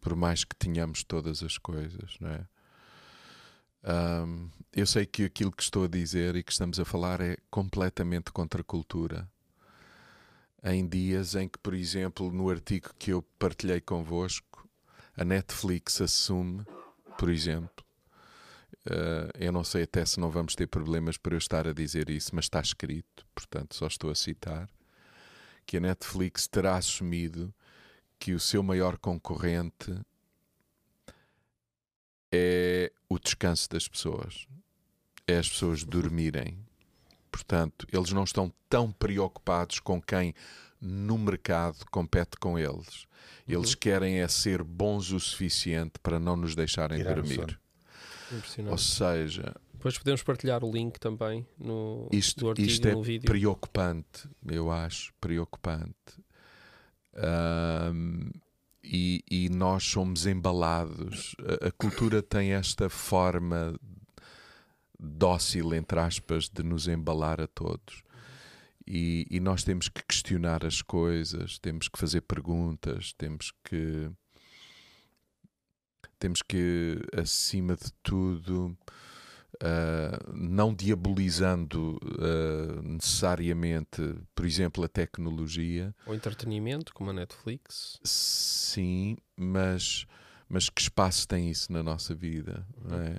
Por 0.00 0.16
mais 0.16 0.42
que 0.42 0.56
tenhamos 0.56 1.04
todas 1.04 1.40
as 1.40 1.56
coisas, 1.56 2.16
não 2.20 2.30
é? 2.30 2.46
Um, 4.24 4.50
eu 4.72 4.84
sei 4.88 5.06
que 5.06 5.24
aquilo 5.24 5.52
que 5.52 5.62
estou 5.62 5.84
a 5.84 5.88
dizer 5.88 6.34
e 6.34 6.42
que 6.42 6.50
estamos 6.50 6.80
a 6.80 6.84
falar 6.84 7.20
é 7.20 7.36
completamente 7.48 8.32
contra 8.32 8.60
a 8.60 8.64
cultura. 8.64 9.30
Em 10.64 10.84
dias 10.84 11.36
em 11.36 11.48
que, 11.48 11.60
por 11.60 11.74
exemplo, 11.74 12.32
no 12.32 12.50
artigo 12.50 12.90
que 12.98 13.12
eu 13.12 13.22
partilhei 13.38 13.80
convosco, 13.80 14.68
a 15.16 15.24
Netflix 15.24 16.00
assume, 16.00 16.64
por 17.16 17.30
exemplo, 17.30 17.86
uh, 18.88 19.30
eu 19.38 19.52
não 19.52 19.62
sei 19.62 19.84
até 19.84 20.04
se 20.04 20.18
não 20.18 20.28
vamos 20.28 20.56
ter 20.56 20.66
problemas 20.66 21.16
para 21.16 21.34
eu 21.34 21.38
estar 21.38 21.68
a 21.68 21.72
dizer 21.72 22.10
isso, 22.10 22.34
mas 22.34 22.46
está 22.46 22.60
escrito, 22.60 23.24
portanto 23.32 23.76
só 23.76 23.86
estou 23.86 24.10
a 24.10 24.14
citar, 24.16 24.68
que 25.66 25.76
a 25.76 25.80
Netflix 25.80 26.46
terá 26.46 26.76
assumido 26.76 27.52
que 28.18 28.32
o 28.32 28.40
seu 28.40 28.62
maior 28.62 28.96
concorrente 28.96 29.94
é 32.32 32.92
o 33.08 33.18
descanso 33.18 33.68
das 33.70 33.88
pessoas, 33.88 34.46
é 35.26 35.36
as 35.36 35.48
pessoas 35.48 35.84
dormirem. 35.84 36.58
Portanto, 37.30 37.86
eles 37.92 38.12
não 38.12 38.24
estão 38.24 38.52
tão 38.68 38.90
preocupados 38.90 39.80
com 39.80 40.00
quem 40.00 40.34
no 40.80 41.18
mercado 41.18 41.84
compete 41.90 42.36
com 42.38 42.58
eles. 42.58 43.06
Eles 43.46 43.72
uhum. 43.72 43.78
querem 43.78 44.20
é 44.20 44.28
ser 44.28 44.62
bons 44.62 45.12
o 45.12 45.20
suficiente 45.20 45.98
para 46.02 46.18
não 46.18 46.36
nos 46.36 46.54
deixarem 46.54 46.98
Tirar 46.98 47.14
dormir. 47.14 47.58
Ou 48.70 48.78
seja, 48.78 49.54
depois 49.86 49.98
podemos 49.98 50.22
partilhar 50.24 50.64
o 50.64 50.72
link 50.72 50.98
também 50.98 51.46
no 51.56 52.08
isto, 52.10 52.48
artigo, 52.48 52.68
isto 52.68 52.88
é 52.88 52.92
no 52.92 53.02
vídeo. 53.04 53.26
preocupante, 53.26 54.28
eu 54.48 54.70
acho, 54.70 55.14
preocupante. 55.20 55.94
Um, 57.14 58.30
e, 58.82 59.22
e, 59.30 59.48
nós 59.48 59.84
somos 59.84 60.26
embalados. 60.26 61.36
A, 61.62 61.68
a, 61.68 61.72
cultura 61.72 62.20
tem 62.20 62.52
esta 62.52 62.88
forma 62.90 63.78
dócil, 64.98 65.72
entre 65.72 66.00
aspas, 66.00 66.48
de 66.48 66.64
nos 66.64 66.88
embalar 66.88 67.40
a 67.40 67.46
todos. 67.46 68.02
E, 68.84 69.26
e, 69.30 69.38
nós 69.38 69.62
temos 69.62 69.88
que 69.88 70.02
questionar 70.04 70.64
as 70.64 70.82
coisas, 70.82 71.60
temos 71.60 71.86
que 71.86 71.98
fazer 71.98 72.22
perguntas, 72.22 73.12
temos 73.12 73.52
que. 73.62 74.10
Temos 76.18 76.42
que, 76.42 76.98
acima 77.12 77.76
de 77.76 77.92
tudo, 78.02 78.76
Uh, 79.62 80.32
não 80.34 80.74
diabolizando 80.74 81.98
uh, 82.02 82.82
necessariamente, 82.82 84.14
por 84.34 84.44
exemplo, 84.44 84.84
a 84.84 84.88
tecnologia. 84.88 85.94
O 86.06 86.14
entretenimento, 86.14 86.92
como 86.92 87.10
a 87.10 87.12
Netflix. 87.12 87.98
Sim, 88.04 89.16
mas, 89.36 90.06
mas 90.48 90.68
que 90.68 90.82
espaço 90.82 91.26
tem 91.26 91.50
isso 91.50 91.72
na 91.72 91.82
nossa 91.82 92.14
vida? 92.14 92.66
Uhum. 92.84 92.96
É? 93.00 93.18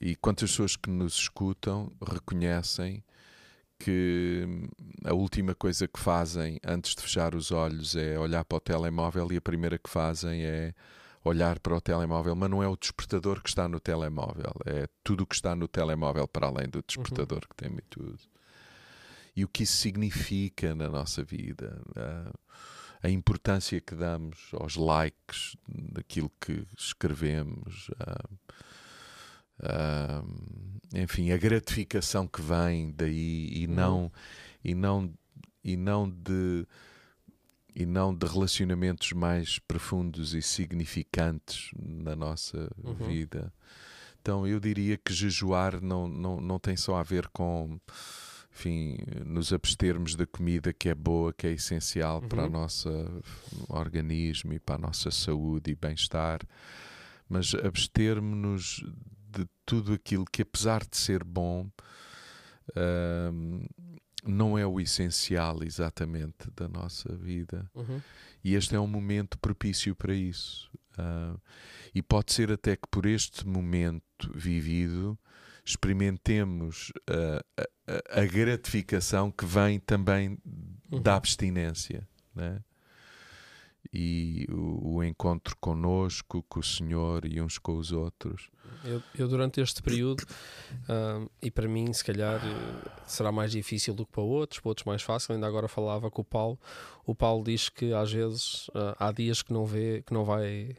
E 0.00 0.14
quantas 0.16 0.50
pessoas 0.50 0.76
que 0.76 0.90
nos 0.90 1.14
escutam 1.14 1.90
reconhecem 2.06 3.02
que 3.78 4.46
a 5.04 5.12
última 5.12 5.54
coisa 5.54 5.86
que 5.86 5.98
fazem 5.98 6.58
antes 6.64 6.94
de 6.94 7.02
fechar 7.02 7.34
os 7.34 7.50
olhos 7.50 7.94
é 7.94 8.18
olhar 8.18 8.44
para 8.44 8.56
o 8.56 8.60
telemóvel 8.60 9.30
e 9.32 9.36
a 9.36 9.40
primeira 9.40 9.78
que 9.78 9.88
fazem 9.88 10.44
é 10.44 10.74
olhar 11.26 11.58
para 11.58 11.76
o 11.76 11.80
telemóvel, 11.80 12.34
mas 12.36 12.50
não 12.50 12.62
é 12.62 12.68
o 12.68 12.76
despertador 12.76 13.42
que 13.42 13.48
está 13.48 13.68
no 13.68 13.80
telemóvel, 13.80 14.52
é 14.64 14.86
tudo 15.02 15.24
o 15.24 15.26
que 15.26 15.34
está 15.34 15.54
no 15.56 15.66
telemóvel 15.66 16.26
para 16.28 16.46
além 16.46 16.68
do 16.68 16.82
despertador 16.86 17.38
uhum. 17.38 17.48
que 17.48 17.56
tem 17.56 17.76
tudo. 17.90 18.18
E 19.34 19.44
o 19.44 19.48
que 19.48 19.64
isso 19.64 19.76
significa 19.76 20.74
na 20.74 20.88
nossa 20.88 21.22
vida, 21.22 21.80
a, 21.94 23.06
a 23.06 23.10
importância 23.10 23.80
que 23.80 23.94
damos 23.94 24.50
aos 24.52 24.76
likes 24.76 25.56
daquilo 25.68 26.30
que 26.40 26.66
escrevemos, 26.78 27.90
a, 27.98 28.24
a, 29.62 30.24
enfim, 30.94 31.32
a 31.32 31.36
gratificação 31.36 32.26
que 32.26 32.40
vem 32.40 32.92
daí 32.92 33.50
e 33.52 33.66
uhum. 33.66 33.74
não, 33.74 34.12
e 34.64 34.74
não, 34.74 35.14
e 35.62 35.76
não 35.76 36.08
de 36.08 36.66
e 37.76 37.84
não 37.84 38.14
de 38.14 38.26
relacionamentos 38.26 39.12
mais 39.12 39.58
profundos 39.58 40.32
e 40.32 40.40
significantes 40.40 41.70
na 41.78 42.16
nossa 42.16 42.72
uhum. 42.82 42.94
vida. 42.94 43.52
Então 44.22 44.46
eu 44.46 44.58
diria 44.58 44.96
que 44.96 45.12
jejuar 45.12 45.82
não, 45.82 46.08
não, 46.08 46.40
não 46.40 46.58
tem 46.58 46.74
só 46.74 46.96
a 46.96 47.02
ver 47.02 47.28
com 47.28 47.78
enfim, 48.50 48.96
nos 49.26 49.52
abstermos 49.52 50.14
da 50.14 50.26
comida 50.26 50.72
que 50.72 50.88
é 50.88 50.94
boa, 50.94 51.34
que 51.34 51.46
é 51.46 51.52
essencial 51.52 52.22
uhum. 52.22 52.28
para 52.28 52.46
o 52.46 52.48
nosso 52.48 52.88
organismo 53.68 54.54
e 54.54 54.58
para 54.58 54.76
a 54.76 54.78
nossa 54.78 55.10
saúde 55.10 55.72
e 55.72 55.74
bem-estar, 55.74 56.40
mas 57.28 57.54
abstermos-nos 57.54 58.82
de 59.28 59.46
tudo 59.66 59.92
aquilo 59.92 60.24
que, 60.24 60.40
apesar 60.40 60.82
de 60.86 60.96
ser 60.96 61.22
bom, 61.22 61.68
uh, 62.70 63.68
não 64.24 64.58
é 64.58 64.66
o 64.66 64.80
essencial 64.80 65.62
exatamente 65.62 66.50
da 66.54 66.68
nossa 66.68 67.14
vida. 67.16 67.70
Uhum. 67.74 68.00
E 68.42 68.54
este 68.54 68.74
é 68.74 68.80
um 68.80 68.86
momento 68.86 69.38
propício 69.38 69.94
para 69.94 70.14
isso. 70.14 70.70
Uh, 70.98 71.40
e 71.94 72.02
pode 72.02 72.32
ser 72.32 72.50
até 72.50 72.74
que 72.74 72.88
por 72.90 73.06
este 73.06 73.46
momento 73.46 74.32
vivido 74.34 75.18
experimentemos 75.64 76.90
uh, 77.10 77.64
a, 77.86 78.22
a, 78.22 78.24
gratificação 78.24 79.30
que 79.30 79.44
vem 79.44 79.78
também 79.80 80.38
uhum. 80.90 81.02
da 81.02 81.16
abstinência. 81.16 82.08
Né? 82.34 82.60
e 83.92 84.46
o, 84.50 84.96
o, 84.96 85.04
encontro 85.04 85.56
conosco, 85.60 86.44
com 86.48 86.60
o 86.60 86.62
Senhor 86.62 87.24
e 87.24 87.40
uns 87.40 87.58
com 87.58 87.76
os 87.76 87.92
outros. 87.92 88.50
Eu, 88.84 89.02
eu 89.14 89.28
durante 89.28 89.60
este 89.60 89.82
período, 89.82 90.22
uh, 90.22 91.30
e 91.40 91.50
para 91.50 91.68
mim, 91.68 91.92
se 91.92 92.04
calhar, 92.04 92.40
será 93.06 93.30
mais 93.30 93.52
difícil 93.52 93.94
do 93.94 94.04
que 94.04 94.12
para 94.12 94.22
outros, 94.22 94.60
para 94.60 94.68
outros 94.68 94.84
mais 94.84 95.02
fácil. 95.02 95.34
Ainda 95.34 95.46
agora 95.46 95.68
falava 95.68 96.10
com 96.10 96.22
o 96.22 96.24
Paulo. 96.24 96.58
O 97.04 97.14
Paulo 97.14 97.44
diz 97.44 97.68
que 97.68 97.92
às 97.92 98.12
vezes 98.12 98.68
uh, 98.68 98.94
há 98.98 99.12
dias 99.12 99.42
que 99.42 99.52
não 99.52 99.64
vê, 99.64 100.02
que 100.06 100.12
não 100.12 100.24
vai 100.24 100.76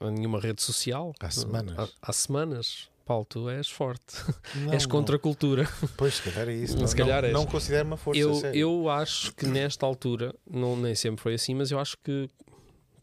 a 0.00 0.10
nenhuma 0.10 0.40
rede 0.40 0.62
social. 0.62 1.12
Há 1.20 1.30
semanas. 1.30 1.78
Há, 1.78 1.88
há 2.02 2.12
semanas. 2.12 2.88
Paulo, 3.04 3.24
tu 3.24 3.48
és 3.48 3.68
forte. 3.68 4.16
Não, 4.56 4.72
és 4.72 4.84
contra 4.84 5.14
a 5.14 5.18
cultura. 5.18 5.68
Pois, 5.96 6.14
se 6.14 6.22
calhar 6.22 6.48
é 6.48 6.54
isso. 6.54 6.76
Não, 6.76 6.86
se 6.88 6.96
calhar 6.96 7.22
não, 7.22 7.32
não 7.32 7.46
considero 7.46 7.86
uma 7.86 7.96
força. 7.96 8.20
Eu, 8.20 8.40
eu 8.52 8.90
acho 8.90 9.32
que 9.34 9.46
nesta 9.46 9.86
altura, 9.86 10.34
não, 10.50 10.76
nem 10.76 10.94
sempre 10.94 11.22
foi 11.22 11.34
assim, 11.34 11.54
mas 11.54 11.70
eu 11.70 11.78
acho 11.78 11.96
que 12.02 12.28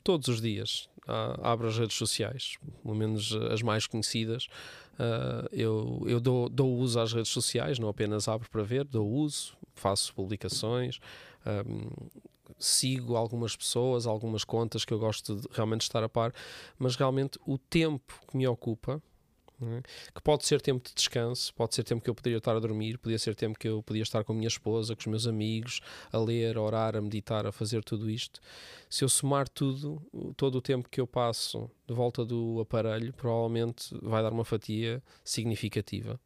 todos 0.04 0.28
os 0.28 0.42
dias 0.42 0.90
abro 1.42 1.68
as 1.68 1.78
redes 1.78 1.98
sociais, 1.98 2.58
pelo 2.82 2.96
menos 2.96 3.36
as 3.52 3.62
mais 3.62 3.88
conhecidas. 3.88 4.48
Uh, 4.94 5.50
eu 5.52 6.04
eu 6.06 6.20
dou, 6.20 6.48
dou 6.48 6.78
uso 6.78 7.00
às 7.00 7.12
redes 7.14 7.32
sociais, 7.32 7.80
não 7.80 7.90
apenas 7.90 8.28
abro 8.28 8.50
para 8.50 8.64
ver, 8.64 8.86
dou 8.86 9.10
uso, 9.10 9.58
faço 9.74 10.14
publicações, 10.14 11.00
um, 11.68 11.90
sigo 12.60 13.16
algumas 13.16 13.56
pessoas, 13.56 14.06
algumas 14.06 14.44
contas 14.44 14.86
que 14.86 14.94
eu 14.94 15.00
gosto 15.00 15.36
de 15.36 15.48
realmente 15.52 15.82
estar 15.82 16.04
a 16.04 16.10
par, 16.10 16.34
mas 16.78 16.96
realmente 16.96 17.40
o 17.46 17.58
tempo 17.58 18.14
que 18.28 18.38
me 18.38 18.48
ocupa? 18.48 19.02
Que 20.14 20.22
pode 20.22 20.46
ser 20.46 20.62
tempo 20.62 20.88
de 20.88 20.94
descanso, 20.94 21.54
pode 21.54 21.76
ser 21.76 21.84
tempo 21.84 22.02
que 22.04 22.10
eu 22.10 22.16
poderia 22.16 22.38
estar 22.38 22.56
a 22.56 22.60
dormir, 22.60 22.98
podia 22.98 23.18
ser 23.18 23.36
tempo 23.36 23.58
que 23.58 23.68
eu 23.68 23.82
podia 23.82 24.04
estar 24.04 24.24
com 24.24 24.34
a 24.34 24.36
minha 24.36 24.48
esposa, 24.48 24.96
com 24.96 25.02
os 25.02 25.08
meus 25.08 25.28
amigos, 25.28 25.82
a 26.12 26.18
ler, 26.18 26.58
a 26.58 26.62
orar, 26.62 26.96
a 26.96 27.02
meditar, 27.02 27.46
a 27.46 27.52
fazer 27.52 27.84
tudo 27.84 28.10
isto. 28.10 28.40
Se 28.90 29.04
eu 29.04 29.10
somar 29.10 29.48
tudo, 29.48 30.02
todo 30.36 30.56
o 30.56 30.62
tempo 30.62 30.90
que 30.90 31.00
eu 31.00 31.08
passo 31.08 31.70
de 31.88 31.94
volta 31.94 32.26
do 32.26 32.60
aparelho, 32.62 33.14
provavelmente 33.14 33.96
vai 34.02 34.22
dar 34.22 34.32
uma 34.32 34.46
fatia 34.46 35.02
significativa. 35.24 36.20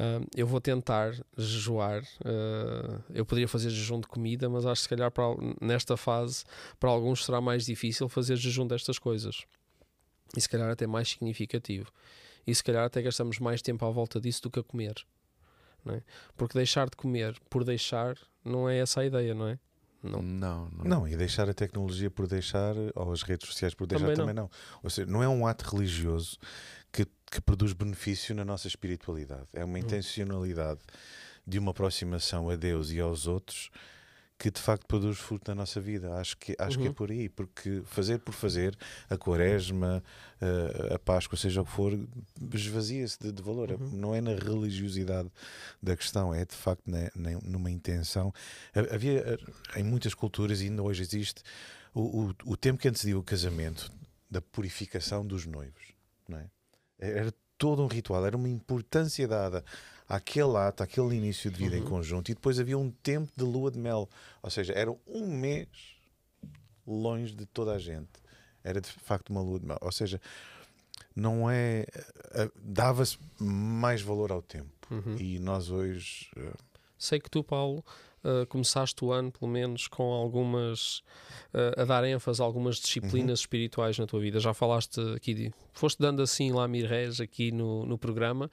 Uh, 0.00 0.26
eu 0.34 0.46
vou 0.46 0.60
tentar 0.60 1.12
jejuar. 1.36 2.02
Uh, 2.24 3.02
eu 3.12 3.26
poderia 3.26 3.48
fazer 3.48 3.68
jejum 3.68 4.00
de 4.00 4.06
comida, 4.06 4.48
mas 4.48 4.64
acho 4.64 4.80
que 4.80 4.82
se 4.84 4.88
calhar 4.88 5.10
para, 5.10 5.24
nesta 5.60 5.96
fase, 5.96 6.44
para 6.78 6.88
alguns 6.88 7.24
será 7.24 7.40
mais 7.40 7.66
difícil 7.66 8.08
fazer 8.08 8.36
jejum 8.36 8.66
destas 8.66 8.98
coisas. 8.98 9.44
E 10.34 10.40
se 10.40 10.48
calhar 10.48 10.70
até 10.70 10.86
mais 10.86 11.10
significativo 11.10 11.92
e 12.46 12.54
se 12.54 12.62
calhar 12.62 12.84
até 12.84 13.02
gastamos 13.02 13.38
mais 13.38 13.62
tempo 13.62 13.84
à 13.84 13.90
volta 13.90 14.20
disso 14.20 14.42
do 14.42 14.50
que 14.50 14.60
a 14.60 14.62
comer. 14.62 14.94
Não 15.84 15.94
é? 15.94 16.02
Porque 16.36 16.58
deixar 16.58 16.88
de 16.88 16.96
comer 16.96 17.38
por 17.48 17.64
deixar 17.64 18.16
não 18.44 18.68
é 18.68 18.78
essa 18.78 19.00
a 19.00 19.06
ideia, 19.06 19.34
não 19.34 19.48
é? 19.48 19.58
Não. 20.02 20.22
Não, 20.22 20.70
não. 20.70 20.84
não, 20.84 21.08
e 21.08 21.14
deixar 21.14 21.48
a 21.50 21.54
tecnologia 21.54 22.10
por 22.10 22.26
deixar, 22.26 22.74
ou 22.94 23.12
as 23.12 23.22
redes 23.22 23.46
sociais 23.46 23.74
por 23.74 23.86
deixar 23.86 24.04
também, 24.04 24.16
também 24.16 24.34
não. 24.34 24.44
não. 24.44 24.50
Ou 24.82 24.88
seja, 24.88 25.10
não 25.10 25.22
é 25.22 25.28
um 25.28 25.46
ato 25.46 25.68
religioso 25.74 26.38
que, 26.90 27.06
que 27.30 27.40
produz 27.40 27.74
benefício 27.74 28.34
na 28.34 28.44
nossa 28.44 28.66
espiritualidade. 28.66 29.46
É 29.52 29.64
uma 29.64 29.74
hum. 29.74 29.78
intencionalidade 29.78 30.80
de 31.46 31.58
uma 31.58 31.72
aproximação 31.72 32.48
a 32.48 32.56
Deus 32.56 32.90
e 32.90 33.00
aos 33.00 33.26
outros 33.26 33.70
que 34.40 34.50
de 34.50 34.58
facto 34.58 34.86
produz 34.86 35.18
fruto 35.18 35.50
na 35.50 35.54
nossa 35.54 35.78
vida. 35.82 36.14
Acho 36.14 36.34
que, 36.38 36.56
acho 36.58 36.78
uhum. 36.78 36.82
que 36.82 36.86
é 36.86 36.88
uhum. 36.88 36.94
por 36.94 37.10
aí, 37.10 37.28
porque 37.28 37.82
fazer 37.84 38.18
por 38.20 38.32
fazer, 38.32 38.74
a 39.10 39.16
quaresma, 39.18 40.02
a, 40.40 40.94
a 40.94 40.98
Páscoa, 40.98 41.36
seja 41.36 41.60
o 41.60 41.64
que 41.66 41.70
for, 41.70 41.92
esvazia-se 42.54 43.18
de, 43.20 43.32
de, 43.32 43.42
valor. 43.42 43.72
Uhum. 43.72 43.90
Não 43.90 44.14
é 44.14 44.20
na 44.22 44.30
religiosidade 44.30 45.30
da 45.82 45.94
questão, 45.94 46.34
é 46.34 46.46
de 46.46 46.54
facto 46.54 46.82
na, 46.86 47.10
na, 47.14 47.38
numa 47.42 47.70
intenção. 47.70 48.32
Havia 48.90 49.38
em 49.76 49.82
muitas 49.82 50.14
culturas, 50.14 50.62
e 50.62 50.64
ainda 50.64 50.82
hoje 50.82 51.02
existe, 51.02 51.42
o, 51.92 52.00
o, 52.00 52.34
o 52.46 52.56
tempo 52.56 52.80
que 52.80 52.88
antecedia 52.88 53.18
o 53.18 53.22
casamento 53.22 53.92
da 54.30 54.40
purificação 54.40 55.26
dos 55.26 55.44
noivos. 55.44 55.92
Não 56.26 56.38
é? 56.38 56.46
Era 56.98 57.34
todo 57.58 57.82
um 57.82 57.88
ritual, 57.88 58.24
era 58.24 58.38
uma 58.38 58.48
importância 58.48 59.28
dada 59.28 59.62
àquele 60.10 60.56
ato, 60.56 60.82
àquele 60.82 61.14
início 61.14 61.48
de 61.50 61.56
vida 61.56 61.76
uhum. 61.76 61.82
em 61.82 61.86
conjunto, 61.86 62.30
e 62.30 62.34
depois 62.34 62.58
havia 62.58 62.76
um 62.76 62.90
tempo 62.90 63.30
de 63.36 63.44
lua 63.44 63.70
de 63.70 63.78
mel, 63.78 64.08
ou 64.42 64.50
seja, 64.50 64.72
era 64.72 64.90
um 65.06 65.26
mês 65.26 65.68
longe 66.84 67.32
de 67.32 67.46
toda 67.46 67.72
a 67.72 67.78
gente. 67.78 68.10
Era 68.64 68.80
de 68.80 68.90
facto 68.90 69.30
uma 69.30 69.40
lua 69.40 69.60
de 69.60 69.66
mel, 69.66 69.78
ou 69.80 69.92
seja, 69.92 70.20
não 71.14 71.48
é. 71.48 71.86
Eh, 72.34 72.50
dava-se 72.56 73.16
mais 73.38 74.02
valor 74.02 74.32
ao 74.32 74.42
tempo. 74.42 74.68
Uhum. 74.90 75.16
E 75.16 75.38
nós 75.38 75.70
hoje. 75.70 76.28
Uh... 76.36 76.52
Sei 76.98 77.20
que 77.20 77.30
tu, 77.30 77.42
Paulo, 77.42 77.84
uh, 78.24 78.46
começaste 78.46 79.04
o 79.04 79.12
ano, 79.12 79.30
pelo 79.30 79.50
menos, 79.50 79.88
com 79.88 80.04
algumas. 80.12 81.02
Uh, 81.52 81.80
a 81.80 81.84
dar 81.84 82.04
ênfase 82.04 82.40
a 82.40 82.44
algumas 82.44 82.76
disciplinas 82.76 83.40
uhum. 83.40 83.42
espirituais 83.42 83.98
na 83.98 84.06
tua 84.06 84.20
vida. 84.20 84.38
Já 84.38 84.54
falaste 84.54 85.00
aqui, 85.16 85.34
de, 85.34 85.52
foste 85.72 85.98
dando 85.98 86.22
assim 86.22 86.52
lá 86.52 86.68
mirés 86.68 87.20
aqui 87.20 87.50
no, 87.50 87.84
no 87.84 87.98
programa, 87.98 88.48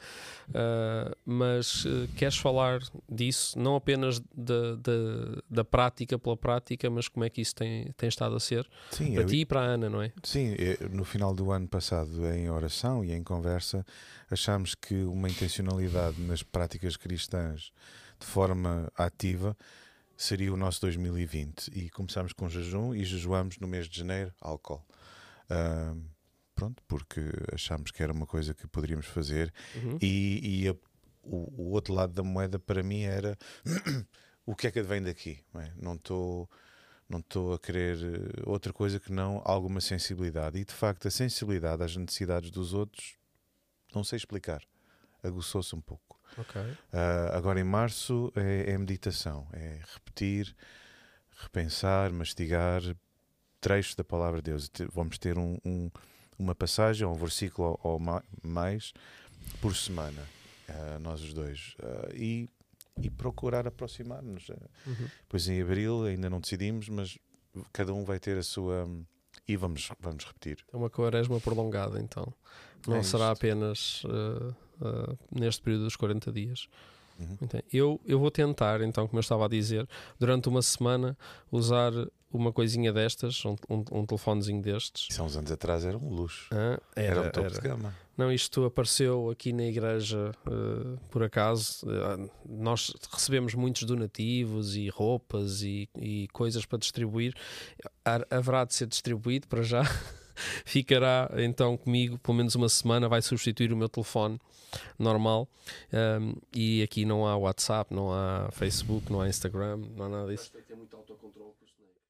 uh, 0.49 1.15
mas 1.23 1.85
queres 2.15 2.37
falar 2.37 2.79
disso, 3.07 3.57
não 3.59 3.75
apenas 3.75 4.19
da, 4.35 4.75
da, 4.75 5.41
da, 5.47 5.63
prática 5.63 6.17
pela 6.17 6.35
prática, 6.35 6.89
mas 6.89 7.07
como 7.07 7.23
é 7.23 7.29
que 7.29 7.39
isso 7.39 7.53
tem, 7.53 7.91
tem 7.95 8.09
estado 8.09 8.35
a 8.35 8.39
ser 8.39 8.67
sim, 8.89 9.13
para 9.13 9.21
eu, 9.21 9.27
ti 9.27 9.37
e 9.41 9.45
para 9.45 9.61
a 9.61 9.63
Ana, 9.63 9.89
não 9.89 10.01
é? 10.01 10.11
Sim, 10.23 10.55
no 10.91 11.03
final 11.03 11.35
do 11.35 11.51
ano 11.51 11.67
passado, 11.67 12.25
em 12.25 12.49
oração 12.49 13.05
e 13.05 13.11
em 13.11 13.23
conversa, 13.23 13.85
achámos 14.29 14.73
que 14.73 14.95
uma 15.03 15.29
intencionalidade 15.29 16.19
nas 16.21 16.41
práticas 16.41 16.97
cristãs 16.97 17.71
de 18.19 18.25
forma 18.25 18.91
ativa 18.95 19.55
seria 20.15 20.51
o 20.51 20.57
nosso 20.57 20.81
2020 20.81 21.67
e 21.67 21.89
começámos 21.91 22.33
com 22.33 22.49
jejum 22.49 22.93
e 22.93 23.05
jejuamos 23.05 23.59
no 23.59 23.67
mês 23.67 23.87
de 23.87 23.99
janeiro 23.99 24.33
álcool. 24.41 24.83
Uh, 25.49 26.01
pronto 26.55 26.81
porque 26.87 27.21
achámos 27.53 27.91
que 27.91 28.01
era 28.01 28.11
uma 28.11 28.25
coisa 28.25 28.53
que 28.53 28.67
poderíamos 28.67 29.05
fazer. 29.05 29.53
Uhum. 29.75 29.97
e, 30.01 30.63
e 30.63 30.67
a, 30.67 30.75
o, 31.21 31.63
o, 31.63 31.71
outro 31.71 31.93
lado 31.93 32.13
da 32.13 32.23
moeda 32.23 32.57
para 32.57 32.81
mim 32.81 33.03
era 33.03 33.37
o 34.45 34.55
que 34.55 34.67
é 34.67 34.71
que 34.71 34.81
vem 34.81 35.03
daqui 35.03 35.39
não 35.75 35.95
estou 35.95 36.49
não 37.09 37.19
estou 37.19 37.53
a 37.53 37.59
querer 37.59 37.97
eh, 38.03 38.43
outra 38.45 38.73
coisa 38.73 38.99
que 38.99 39.13
não 39.13 39.41
alguma 39.45 39.79
sensibilidade. 39.79 40.59
E 40.59 40.65
de 40.65 40.73
facto 40.73 41.07
a 41.07 41.11
sensibilidade 41.11 41.81
às 41.81 41.95
necessidades 41.95 42.51
dos 42.51 42.73
outros 42.73 43.15
não 43.95 44.03
sei 44.03 44.17
explicar 44.17 44.61
aguçou-se 45.23 45.73
um 45.73 45.79
pouco 45.79 46.16
Okay. 46.37 46.61
Uh, 46.61 47.33
agora 47.33 47.59
em 47.59 47.63
março 47.63 48.31
é, 48.35 48.71
é, 48.71 48.77
meditação, 48.77 49.47
é 49.53 49.79
repetir, 49.93 50.55
repensar, 51.35 52.11
mastigar 52.11 52.81
trechos 53.59 53.95
da 53.95 54.03
palavra 54.03 54.41
de 54.41 54.51
Deus. 54.51 54.69
Vamos 54.93 55.17
ter 55.17 55.37
um, 55.37 55.57
um, 55.65 55.89
uma 56.37 56.53
passagem, 56.53 57.07
um 57.07 57.13
versículo 57.13 57.79
ou, 57.83 57.99
mais 58.43 58.93
por 59.61 59.75
semana, 59.75 60.23
uh, 60.69 60.99
nós 60.99 61.21
os 61.21 61.33
dois. 61.33 61.75
Uh, 61.79 62.15
e, 62.15 62.49
e 63.01 63.09
procurar 63.09 63.67
aproximar-nos. 63.67 64.49
Uhum. 64.49 65.09
Pois 65.27 65.47
em 65.47 65.61
abril 65.61 66.05
ainda 66.05 66.29
não 66.29 66.39
decidimos, 66.39 66.89
mas 66.89 67.17
cada 67.73 67.93
um 67.93 68.03
vai 68.03 68.19
ter 68.19 68.37
a 68.37 68.43
sua. 68.43 68.87
E 69.47 69.55
vamos, 69.55 69.89
vamos 69.99 70.25
repetir. 70.25 70.63
É 70.73 70.77
uma 70.77 70.89
quaresma 70.89 71.39
prolongada, 71.39 71.99
então. 71.99 72.33
Não 72.85 72.97
é 72.97 73.03
será 73.03 73.31
apenas 73.31 74.03
uh, 74.03 74.55
uh, 74.81 75.17
neste 75.31 75.61
período 75.61 75.85
dos 75.85 75.95
40 75.95 76.31
dias. 76.31 76.67
Uhum. 77.19 77.37
Então, 77.41 77.61
eu, 77.73 77.99
eu 78.05 78.19
vou 78.19 78.29
tentar, 78.29 78.81
então, 78.81 79.07
como 79.07 79.17
eu 79.17 79.21
estava 79.21 79.45
a 79.45 79.47
dizer, 79.47 79.87
durante 80.19 80.47
uma 80.47 80.61
semana 80.61 81.17
usar 81.51 81.91
uma 82.31 82.51
coisinha 82.51 82.91
destas, 82.91 83.43
um, 83.45 83.55
um, 83.69 83.83
um 83.91 84.05
telefonezinho 84.05 84.61
destes. 84.61 85.07
Isso 85.09 85.21
há 85.21 85.25
uns 85.25 85.37
anos 85.37 85.51
atrás 85.51 85.85
era 85.85 85.97
um 85.97 86.09
luxo. 86.09 86.49
Ah, 86.51 86.79
era, 86.95 87.07
era 87.07 87.21
um 87.21 87.31
topo 87.31 87.39
era. 87.47 87.49
de 87.49 87.61
gama. 87.61 87.95
Não, 88.17 88.31
isto 88.31 88.65
apareceu 88.65 89.29
aqui 89.29 89.53
na 89.53 89.63
igreja 89.63 90.31
uh, 90.47 90.97
por 91.09 91.23
acaso. 91.23 91.85
Uh, 91.85 92.29
nós 92.47 92.91
recebemos 93.11 93.53
muitos 93.53 93.83
donativos 93.83 94.75
e 94.75 94.89
roupas 94.89 95.61
e, 95.61 95.87
e 95.95 96.27
coisas 96.33 96.65
para 96.65 96.79
distribuir. 96.79 97.33
Haverá 98.29 98.65
de 98.65 98.73
ser 98.73 98.87
distribuído 98.87 99.47
para 99.47 99.61
já. 99.61 99.83
Ficará 100.65 101.29
então 101.37 101.77
comigo 101.77 102.17
pelo 102.19 102.37
menos 102.37 102.55
uma 102.55 102.69
semana, 102.69 103.07
vai 103.07 103.21
substituir 103.21 103.71
o 103.71 103.77
meu 103.77 103.89
telefone 103.89 104.39
normal. 104.97 105.47
Um, 105.93 106.35
e 106.53 106.81
aqui 106.83 107.05
não 107.05 107.25
há 107.25 107.35
WhatsApp, 107.35 107.93
não 107.93 108.11
há 108.11 108.49
Facebook, 108.51 109.11
não 109.11 109.21
há 109.21 109.29
Instagram, 109.29 109.81
não 109.95 110.05
há 110.05 110.09
nada 110.09 110.31
disso. 110.31 110.51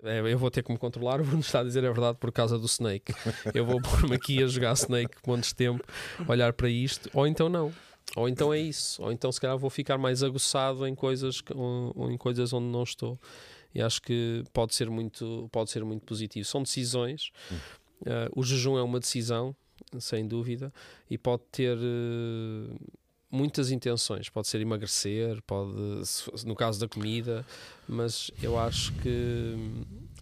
É, 0.03 0.19
eu 0.19 0.37
vou 0.37 0.51
ter 0.51 0.63
que 0.63 0.71
me 0.71 0.77
controlar, 0.77 1.21
vou 1.23 1.39
está 1.39 1.61
a 1.61 1.63
dizer 1.63 1.83
a 1.85 1.91
verdade 1.91 2.17
por 2.19 2.31
causa 2.31 2.57
do 2.57 2.65
Snake. 2.65 3.13
Eu 3.53 3.65
vou 3.65 3.81
pôr-me 3.81 4.15
aqui 4.15 4.41
a 4.43 4.47
jogar 4.47 4.73
Snake 4.73 5.15
de 5.41 5.55
tempo, 5.55 5.83
olhar 6.27 6.53
para 6.53 6.69
isto, 6.69 7.09
ou 7.13 7.25
então 7.25 7.49
não. 7.49 7.73
Ou 8.15 8.29
então 8.29 8.53
é 8.53 8.59
isso, 8.59 9.03
ou 9.03 9.11
então 9.11 9.29
se 9.31 9.41
calhar 9.41 9.57
vou 9.57 9.69
ficar 9.69 9.97
mais 9.97 10.23
aguçado 10.23 10.87
em 10.87 10.95
coisas, 10.95 11.43
em 12.09 12.17
coisas 12.17 12.53
onde 12.53 12.67
não 12.67 12.83
estou. 12.83 13.19
E 13.75 13.81
acho 13.81 14.01
que 14.01 14.43
pode 14.53 14.73
ser 14.73 14.89
muito, 14.89 15.49
pode 15.51 15.69
ser 15.69 15.83
muito 15.83 16.05
positivo. 16.05 16.45
São 16.45 16.63
decisões. 16.63 17.31
Uh, 18.01 18.31
o 18.35 18.43
jejum 18.43 18.77
é 18.77 18.83
uma 18.83 18.99
decisão, 18.99 19.55
sem 19.99 20.27
dúvida, 20.27 20.73
e 21.09 21.17
pode 21.17 21.43
ter 21.51 21.77
uh, 21.77 22.79
muitas 23.29 23.71
intenções. 23.71 24.29
Pode 24.29 24.47
ser 24.47 24.61
emagrecer, 24.61 25.41
pode, 25.43 25.71
no 26.45 26.55
caso 26.55 26.79
da 26.79 26.87
comida, 26.87 27.45
mas 27.87 28.31
eu 28.41 28.57
acho 28.57 28.93
que 28.99 29.55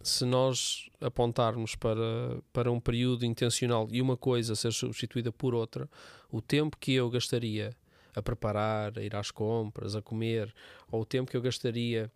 se 0.03 0.25
nós 0.25 0.89
apontarmos 1.01 1.75
para, 1.75 2.39
para 2.53 2.71
um 2.71 2.79
período 2.79 3.25
intencional 3.25 3.88
e 3.91 4.01
uma 4.01 4.15
coisa 4.15 4.55
ser 4.55 4.71
substituída 4.71 5.31
por 5.31 5.53
outra, 5.53 5.89
o 6.31 6.41
tempo 6.41 6.77
que 6.77 6.93
eu 6.93 7.09
gastaria 7.09 7.75
a 8.15 8.21
preparar, 8.21 8.97
a 8.97 9.01
ir 9.01 9.15
às 9.15 9.29
compras, 9.29 9.95
a 9.95 10.01
comer, 10.01 10.53
ou 10.89 11.01
o 11.01 11.05
tempo 11.05 11.29
que 11.29 11.35
eu 11.35 11.41
gastaria 11.41 12.11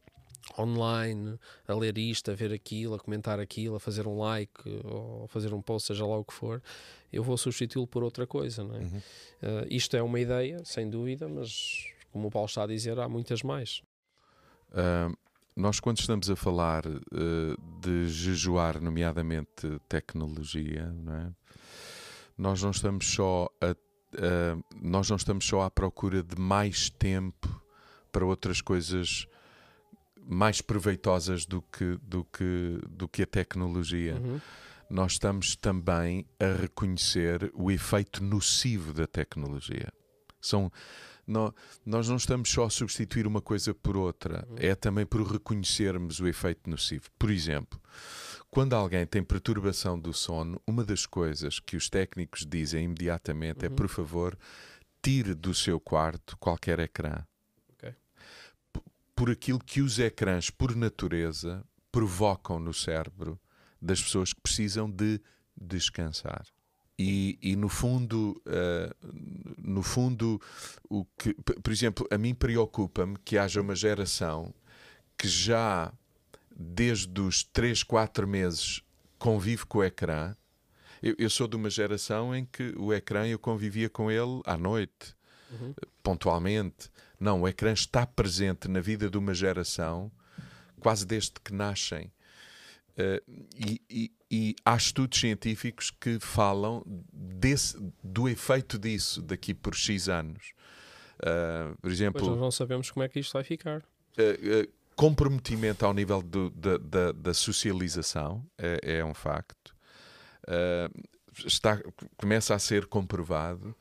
online, 0.57 1.39
a 1.67 1.73
ler 1.73 1.97
isto, 1.97 2.31
a 2.31 2.33
ver 2.33 2.53
aquilo, 2.53 2.95
a 2.95 2.99
comentar 2.99 3.39
aquilo, 3.39 3.75
a 3.75 3.79
fazer 3.79 4.07
um 4.07 4.17
like 4.17 4.61
ou 4.83 5.27
fazer 5.27 5.53
um 5.53 5.61
post, 5.61 5.87
seja 5.87 6.05
lá 6.05 6.17
o 6.17 6.23
que 6.23 6.33
for, 6.33 6.61
eu 7.11 7.23
vou 7.23 7.37
substituí-lo 7.37 7.87
por 7.87 8.03
outra 8.03 8.25
coisa. 8.25 8.63
Não 8.63 8.75
é? 8.75 8.79
Uhum. 8.79 8.97
Uh, 8.97 9.67
isto 9.69 9.95
é 9.95 10.01
uma 10.01 10.19
ideia, 10.19 10.63
sem 10.65 10.89
dúvida, 10.89 11.27
mas 11.27 11.85
como 12.11 12.27
o 12.27 12.31
Paulo 12.31 12.47
está 12.47 12.63
a 12.63 12.67
dizer, 12.67 12.99
há 12.99 13.07
muitas 13.07 13.43
mais. 13.43 13.81
Uh, 14.71 15.15
nós, 15.55 15.79
quando 15.79 15.99
estamos 15.99 16.29
a 16.29 16.35
falar 16.35 16.85
uh, 16.87 17.79
de 17.81 18.07
jejuar, 18.07 18.81
nomeadamente 18.81 19.79
tecnologia, 19.87 20.85
não 20.91 21.13
é? 21.13 21.31
nós 22.37 22.63
não 22.63 22.71
estamos 22.71 23.05
só 23.05 23.49
a, 23.61 23.75
nós 24.81 25.09
não 25.09 25.17
estamos 25.17 25.45
só 25.45 25.61
à 25.61 25.69
procura 25.69 26.23
de 26.23 26.39
mais 26.39 26.89
tempo 26.89 27.61
para 28.11 28.25
outras 28.25 28.61
coisas 28.61 29.27
mais 30.29 30.61
proveitosas 30.61 31.43
do 31.43 31.59
que, 31.59 31.97
do 32.03 32.23
que, 32.23 32.79
do 32.87 33.07
que 33.07 33.23
a 33.23 33.25
tecnologia. 33.25 34.15
Uhum. 34.15 34.39
Nós 34.87 35.13
estamos 35.13 35.55
também 35.55 36.23
a 36.39 36.61
reconhecer 36.61 37.51
o 37.55 37.71
efeito 37.71 38.23
nocivo 38.23 38.93
da 38.93 39.07
tecnologia. 39.07 39.91
São, 40.39 40.71
nós, 41.25 41.51
nós 41.83 42.07
não 42.07 42.15
estamos 42.15 42.49
só 42.49 42.65
a 42.65 42.69
substituir 42.69 43.25
uma 43.25 43.41
coisa 43.41 43.73
por 43.73 43.97
outra, 43.97 44.47
uhum. 44.47 44.55
é 44.59 44.75
também 44.75 45.05
por 45.05 45.23
reconhecermos 45.23 46.19
o 46.19 46.27
efeito 46.27 46.69
nocivo. 46.69 47.05
Por 47.17 47.31
exemplo, 47.31 47.79
quando 48.51 48.75
alguém 48.75 49.07
tem 49.07 49.23
perturbação 49.23 49.99
do 49.99 50.13
sono, 50.13 50.61
uma 50.65 50.83
das 50.83 51.07
coisas 51.07 51.59
que 51.59 51.75
os 51.75 51.89
técnicos 51.89 52.45
dizem 52.45 52.85
imediatamente 52.85 53.65
é, 53.65 53.67
uhum. 53.67 53.73
é: 53.73 53.75
por 53.75 53.87
favor, 53.87 54.37
tire 55.01 55.33
do 55.33 55.55
seu 55.55 55.79
quarto 55.79 56.37
qualquer 56.37 56.79
ecrã 56.79 57.23
por 59.19 59.29
aquilo 59.29 59.59
que 59.59 59.81
os 59.81 59.99
ecrãs, 59.99 60.49
por 60.49 60.73
natureza, 60.73 61.61
provocam 61.91 62.57
no 62.57 62.73
cérebro 62.73 63.37
das 63.81 64.01
pessoas 64.01 64.31
que 64.31 64.39
precisam 64.39 64.89
de 64.89 65.19
descansar. 65.59 66.45
E, 66.97 67.37
e 67.41 67.53
no 67.57 67.67
fundo, 67.67 68.41
uh, 68.47 68.95
no 69.57 69.83
fundo, 69.83 70.41
o 70.89 71.03
que, 71.17 71.33
por 71.33 71.69
exemplo, 71.69 72.07
a 72.09 72.17
mim 72.17 72.33
preocupa-me 72.33 73.17
que 73.25 73.37
haja 73.37 73.59
uma 73.59 73.75
geração 73.75 74.53
que 75.17 75.27
já 75.27 75.91
desde 76.55 77.19
os 77.19 77.43
3, 77.43 77.83
4 77.83 78.25
meses 78.25 78.81
convive 79.17 79.65
com 79.65 79.79
o 79.79 79.83
ecrã. 79.83 80.33
Eu, 81.03 81.13
eu, 81.17 81.29
sou 81.29 81.45
de 81.45 81.57
uma 81.57 81.69
geração 81.69 82.33
em 82.33 82.45
que 82.45 82.73
o 82.77 82.93
ecrã 82.93 83.27
eu 83.27 83.37
convivia 83.37 83.89
com 83.89 84.09
ele 84.09 84.41
à 84.45 84.57
noite, 84.57 85.13
uhum. 85.51 85.73
pontualmente. 86.01 86.89
Não, 87.19 87.41
o 87.41 87.47
ecrã 87.47 87.73
está 87.73 88.05
presente 88.05 88.67
na 88.67 88.79
vida 88.79 89.09
de 89.09 89.17
uma 89.17 89.33
geração 89.33 90.11
quase 90.79 91.05
desde 91.05 91.33
que 91.43 91.53
nascem. 91.53 92.11
Uh, 92.97 93.21
e, 93.55 93.81
e, 93.89 94.11
e, 94.29 94.55
há 94.65 94.75
estudos 94.75 95.19
científicos 95.19 95.89
que 95.89 96.19
falam 96.19 96.83
desse, 97.13 97.77
do 98.03 98.27
efeito 98.27 98.77
disso 98.77 99.21
daqui 99.21 99.53
por 99.53 99.75
X 99.75 100.09
anos. 100.09 100.51
Uh, 101.19 101.77
por 101.81 101.91
exemplo. 101.91 102.21
Mas 102.21 102.29
nós 102.29 102.39
não 102.39 102.51
sabemos 102.51 102.91
como 102.91 103.03
é 103.03 103.09
que 103.09 103.19
isto 103.19 103.33
vai 103.33 103.43
ficar. 103.43 103.79
Uh, 104.17 104.69
comprometimento 104.95 105.85
ao 105.85 105.93
nível 105.93 106.21
do, 106.21 106.49
da, 106.49 106.77
da, 106.77 107.11
da, 107.13 107.33
socialização 107.33 108.45
é, 108.57 108.97
é 108.97 109.05
um 109.05 109.13
facto. 109.13 109.73
está, 111.45 111.81
começa 112.17 112.53
a 112.53 112.59
ser 112.59 112.85
comprovado 112.85 113.73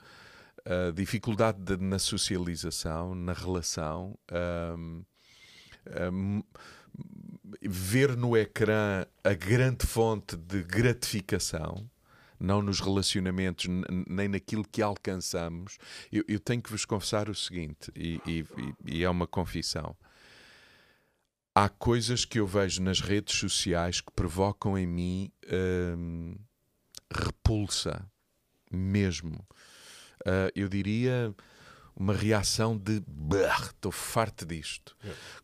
a 0.69 0.93
dificuldade 0.93 1.59
de, 1.63 1.79
na 1.79 1.99
socialização, 1.99 3.15
na 3.15 3.33
relação, 3.33 4.19
um, 4.77 5.03
um, 6.13 6.43
ver 7.63 8.15
no 8.15 8.37
ecrã 8.37 9.07
a 9.25 9.33
grande 9.33 9.87
fonte 9.87 10.37
de 10.37 10.63
gratificação, 10.63 11.89
não 12.39 12.61
nos 12.61 12.81
relacionamentos, 12.81 13.67
nem 14.07 14.29
naquilo 14.29 14.63
que 14.63 14.83
alcançamos. 14.83 15.79
Eu, 16.13 16.23
eu 16.29 16.39
tenho 16.39 16.63
que 16.63 16.71
vos 16.71 16.85
confessar 16.85 17.31
o 17.31 17.35
seguinte, 17.35 17.91
e, 17.97 18.21
e, 18.27 18.45
e, 18.85 19.05
é 19.05 19.09
uma 19.09 19.27
confissão. 19.27 19.97
Há 21.55 21.69
coisas 21.71 22.27
que 22.27 22.39
eu 22.39 22.47
vejo 22.47 22.83
nas 22.83 23.01
redes 23.01 23.37
sociais 23.37 24.03
que 24.03 24.13
provocam 24.13 24.79
em 24.79 24.87
mim 24.87 25.33
hum, 25.51 26.37
repulsa, 27.11 28.07
mesmo. 28.71 29.45
Uh, 30.29 30.53
eu 30.55 30.69
diria 30.69 31.35
uma 31.97 32.13
reação 32.13 32.77
de 32.77 33.03
estou 33.71 33.91
farto 33.91 34.45
disto. 34.45 34.97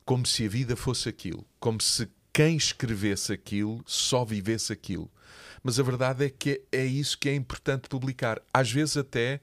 Como 0.05 0.27
se 0.27 0.45
a 0.45 0.49
vida 0.49 0.77
fosse 0.77 1.09
aquilo. 1.09 1.47
Como 1.59 1.81
se 1.81 2.09
quem 2.33 2.57
escrevesse 2.57 3.33
aquilo 3.33 3.83
só 3.87 4.25
vivesse 4.25 4.73
aquilo. 4.73 5.11
Mas 5.63 5.81
a 5.81 5.83
verdade 5.83 6.27
é 6.27 6.31
que 6.31 6.63
é 6.71 6.85
isso 6.85 7.19
que 7.19 7.29
é 7.29 7.35
importante 7.35 7.89
publicar. 7.89 8.41
Às 8.53 8.71
vezes, 8.71 8.97
até 8.97 9.41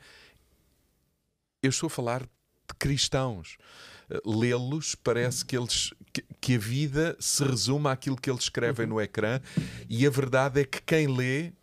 eu 1.64 1.70
estou 1.70 1.88
a 1.88 1.90
falar 1.90 2.22
de 2.22 2.76
cristãos. 2.78 3.58
Lê-los 4.26 4.94
parece 4.96 5.44
que 5.44 5.58
eles 5.58 5.94
que, 6.14 6.24
que, 6.40 6.56
a 6.56 6.60
vida 6.60 7.18
se 7.20 7.44
resume 7.44 7.88
àquilo 7.88 8.18
que 8.18 8.30
eles 8.30 8.44
escrevem 8.44 8.86
no 8.86 9.00
ecrã 9.00 9.40
e 9.90 10.06
a 10.06 10.10
verdade 10.10 10.60
é 10.60 10.66
que 10.66 10.82
quem 10.82 11.08
lê 11.08 11.54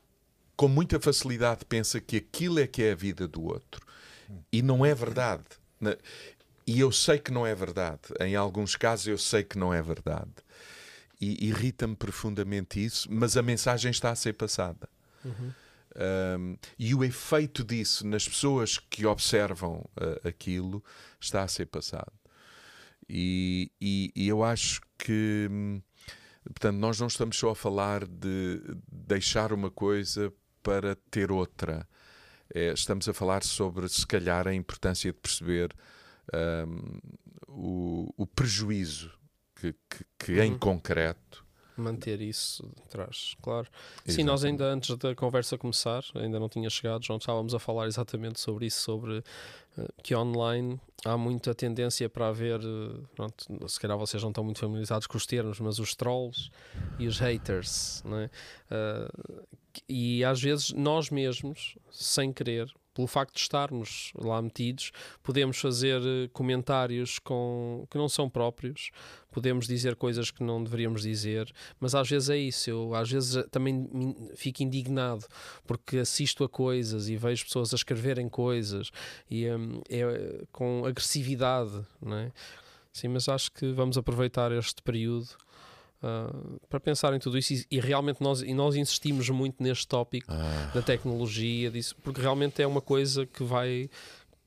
com 0.59 0.67
muita 0.67 0.99
facilidade 0.99 1.65
pensa 1.65 2.01
que 2.01 2.17
aquilo 2.17 2.59
é 2.59 2.67
que 2.67 2.83
é 2.83 2.91
a 2.91 2.97
vida 2.97 3.29
do 3.29 3.45
outro 3.45 3.87
e 4.53 4.61
não 4.61 4.85
é 4.85 4.93
verdade. 4.93 5.45
E 6.67 6.81
eu 6.81 6.91
sei 6.91 7.17
que 7.17 7.31
não 7.31 7.47
é 7.47 7.55
verdade. 7.55 8.01
Em 8.21 8.35
alguns 8.35 8.75
casos 8.75 9.07
eu 9.07 9.17
sei 9.17 9.45
que 9.45 9.57
não 9.57 9.73
é 9.73 9.81
verdade. 9.81 10.33
E 11.21 11.47
irrita-me 11.47 11.95
profundamente 11.95 12.85
isso, 12.85 13.09
mas 13.09 13.37
a 13.37 13.43
mensagem 13.43 13.93
está 13.93 14.11
a 14.11 14.17
ser 14.17 14.33
passada. 14.33 14.89
Uhum. 15.25 15.53
Um, 16.41 16.57
e 16.77 16.93
o 16.93 17.05
efeito 17.05 17.63
disso 17.63 18.05
nas 18.05 18.29
pessoas 18.29 18.79
que 18.79 19.07
observam 19.07 19.89
uh, 19.97 20.29
aquilo 20.29 20.83
está 21.21 21.45
a 21.45 21.49
ser 21.49 21.67
passado. 21.67 22.13
E, 23.09 23.71
e, 23.81 24.13
e, 24.15 24.29
eu 24.29 24.43
acho 24.43 24.81
que, 24.99 25.49
portanto, 26.45 26.77
nós 26.77 26.99
não 26.99 27.07
estamos 27.07 27.39
só 27.39 27.51
a 27.51 27.57
falar 27.57 28.07
de 28.07 28.61
deixar 28.91 29.53
uma 29.53 29.71
coisa 29.71 30.33
para 30.63 30.97
ter 31.11 31.31
outra 31.33 31.87
é, 32.55 32.73
estamos 32.73 33.09
a 33.09 33.15
falar 33.15 33.43
sobre, 33.43 33.89
se 33.89 34.07
calhar, 34.07 34.49
a 34.49 34.55
importância 34.55 35.13
de 35.13 35.19
perceber 35.19 35.75
um, 36.67 36.99
o, 37.47 38.15
o, 38.17 38.27
prejuízo 38.27 39.13
que, 39.55 39.75
que, 39.89 40.05
que 40.19 40.33
uhum. 40.33 40.43
em 40.43 40.59
concreto 40.59 41.45
manter 41.81 42.21
isso 42.21 42.69
atrás, 42.85 43.37
claro. 43.43 43.69
Exatamente. 43.71 44.17
Sim, 44.17 44.25
nós 44.25 44.45
ainda 44.45 44.65
antes 44.65 44.97
da 44.97 45.15
conversa 45.15 45.57
começar, 45.57 46.03
ainda 46.15 46.39
não 46.39 46.49
tinha 46.49 46.69
chegado, 46.71 47.05
João, 47.05 47.19
estávamos 47.19 47.55
a 47.55 47.59
falar 47.59 47.87
exatamente 47.87 48.41
sobre 48.41 48.67
isso, 48.67 48.81
sobre 48.81 49.19
uh, 49.19 49.25
que 50.03 50.15
online 50.15 50.81
há 51.05 51.17
muita 51.17 51.55
tendência 51.55 52.09
para 52.09 52.29
haver, 52.29 52.61
uh, 52.61 53.09
pronto, 53.15 53.69
se 53.69 53.81
calhar 53.81 53.97
vocês 53.97 54.23
não 54.23 54.31
estão 54.31 54.45
muito 54.45 54.59
familiarizados 54.59 55.07
com 55.07 55.17
os 55.17 55.27
termos, 55.27 55.61
mas 55.61 55.79
os 55.79 55.95
trolls 55.95 56.51
e 56.99 57.07
os 57.07 57.19
haters, 57.19 58.03
não 58.05 58.19
é? 58.19 58.31
Uh, 58.71 59.47
e 59.89 60.25
às 60.25 60.41
vezes 60.41 60.73
nós 60.73 61.11
mesmos, 61.11 61.77
sem 61.91 62.33
querer, 62.33 62.73
pelo 62.99 63.07
facto 63.07 63.35
de 63.35 63.41
estarmos 63.41 64.11
lá 64.17 64.43
metidos, 64.43 64.91
podemos 65.23 65.57
fazer 65.61 66.03
eh, 66.03 66.29
comentários 66.33 67.21
com, 67.21 67.87
que 67.89 67.97
não 67.97 68.09
são 68.09 68.29
próprios, 68.29 68.91
podemos 69.31 69.69
dizer 69.69 69.95
coisas 69.95 70.33
que 70.33 70.43
não 70.43 70.65
deveríamos 70.65 71.03
dizer, 71.03 71.49
mas 71.79 71.95
às 71.95 72.11
vezes 72.11 72.29
é 72.29 72.37
isso. 72.37 72.69
Eu 72.69 72.97
às 72.97 73.09
vezes 73.09 73.37
eh, 73.37 73.45
também 73.53 73.89
fico 74.35 74.65
indignado 74.65 75.25
porque 75.65 75.99
assisto 75.99 76.43
a 76.43 76.49
coisas 76.49 77.09
e 77.09 77.17
vejo 77.17 77.45
pessoas 77.45 77.73
a 77.73 77.77
escreverem 77.77 78.29
coisas 78.29 78.91
e 79.31 79.49
um, 79.49 79.81
é 79.89 80.45
com 80.51 80.85
agressividade, 80.85 81.87
não 82.03 82.17
é? 82.17 82.33
Sim, 82.93 83.09
mas 83.09 83.29
acho 83.29 83.53
que 83.53 83.71
vamos 83.71 83.97
aproveitar 83.97 84.51
este 84.51 84.83
período 84.83 85.29
Uh, 86.01 86.61
para 86.69 86.79
pensar 86.79 87.13
em 87.13 87.19
tudo 87.19 87.37
isso 87.37 87.53
e, 87.55 87.67
e, 87.73 87.81
realmente 87.81 88.23
nós, 88.23 88.41
e 88.41 88.55
nós 88.55 88.77
insistimos 88.77 89.29
muito 89.31 89.61
neste 89.61 89.85
tópico 89.89 90.31
ah. 90.31 90.71
da 90.73 90.81
tecnologia 90.81 91.73
disso, 91.73 91.97
porque 92.05 92.21
realmente 92.21 92.63
é 92.63 92.67
uma 92.69 92.81
coisa 92.81 93.27
que 93.27 93.43
vai 93.43 93.91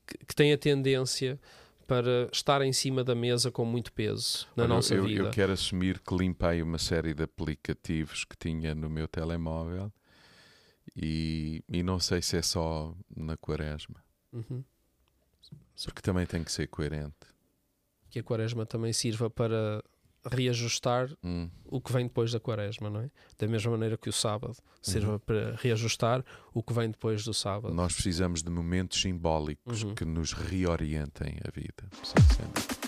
que, 0.06 0.16
que, 0.28 0.34
tem 0.34 0.50
a 0.50 0.56
tendência 0.56 1.38
para 1.86 2.26
estar 2.32 2.62
em 2.62 2.72
cima 2.72 3.04
da 3.04 3.14
mesa 3.14 3.50
com 3.50 3.66
muito 3.66 3.92
peso 3.92 4.48
na 4.56 4.64
Olha, 4.64 4.74
nossa 4.76 4.94
eu, 4.94 5.04
vida. 5.04 5.24
Eu 5.24 5.30
quero 5.30 5.52
assumir 5.52 5.98
que 5.98 6.16
limpei 6.16 6.62
uma 6.62 6.78
série 6.78 7.12
de 7.12 7.24
aplicativos 7.24 8.24
que 8.24 8.34
tinha 8.34 8.74
no 8.74 8.88
meu 8.88 9.06
telemóvel 9.06 9.92
e, 10.96 11.62
e 11.68 11.82
não 11.82 12.00
sei 12.00 12.22
se 12.22 12.38
é 12.38 12.42
só 12.42 12.94
na 13.14 13.36
quaresma. 13.36 14.02
Uhum. 14.32 14.64
Porque 15.84 16.00
também 16.00 16.24
tem 16.24 16.42
que 16.42 16.50
ser 16.50 16.66
coerente. 16.68 17.26
Que 18.08 18.20
a 18.20 18.22
quaresma 18.22 18.64
também 18.64 18.92
sirva 18.92 19.28
para 19.28 19.82
reajustar 20.30 21.10
hum. 21.22 21.48
o 21.64 21.80
que 21.80 21.92
vem 21.92 22.06
depois 22.06 22.32
da 22.32 22.40
quaresma, 22.40 22.88
não 22.88 23.00
é? 23.00 23.10
Da 23.38 23.46
mesma 23.46 23.72
maneira 23.72 23.96
que 23.96 24.08
o 24.08 24.12
sábado 24.12 24.56
sirva 24.80 25.12
uhum. 25.12 25.18
para 25.18 25.56
reajustar 25.56 26.24
o 26.52 26.62
que 26.62 26.72
vem 26.72 26.90
depois 26.90 27.24
do 27.24 27.34
sábado. 27.34 27.74
Nós 27.74 27.92
precisamos 27.92 28.42
de 28.42 28.50
momentos 28.50 29.00
simbólicos 29.00 29.82
uhum. 29.82 29.94
que 29.94 30.04
nos 30.04 30.32
reorientem 30.32 31.38
a 31.44 31.50
vida. 31.50 32.81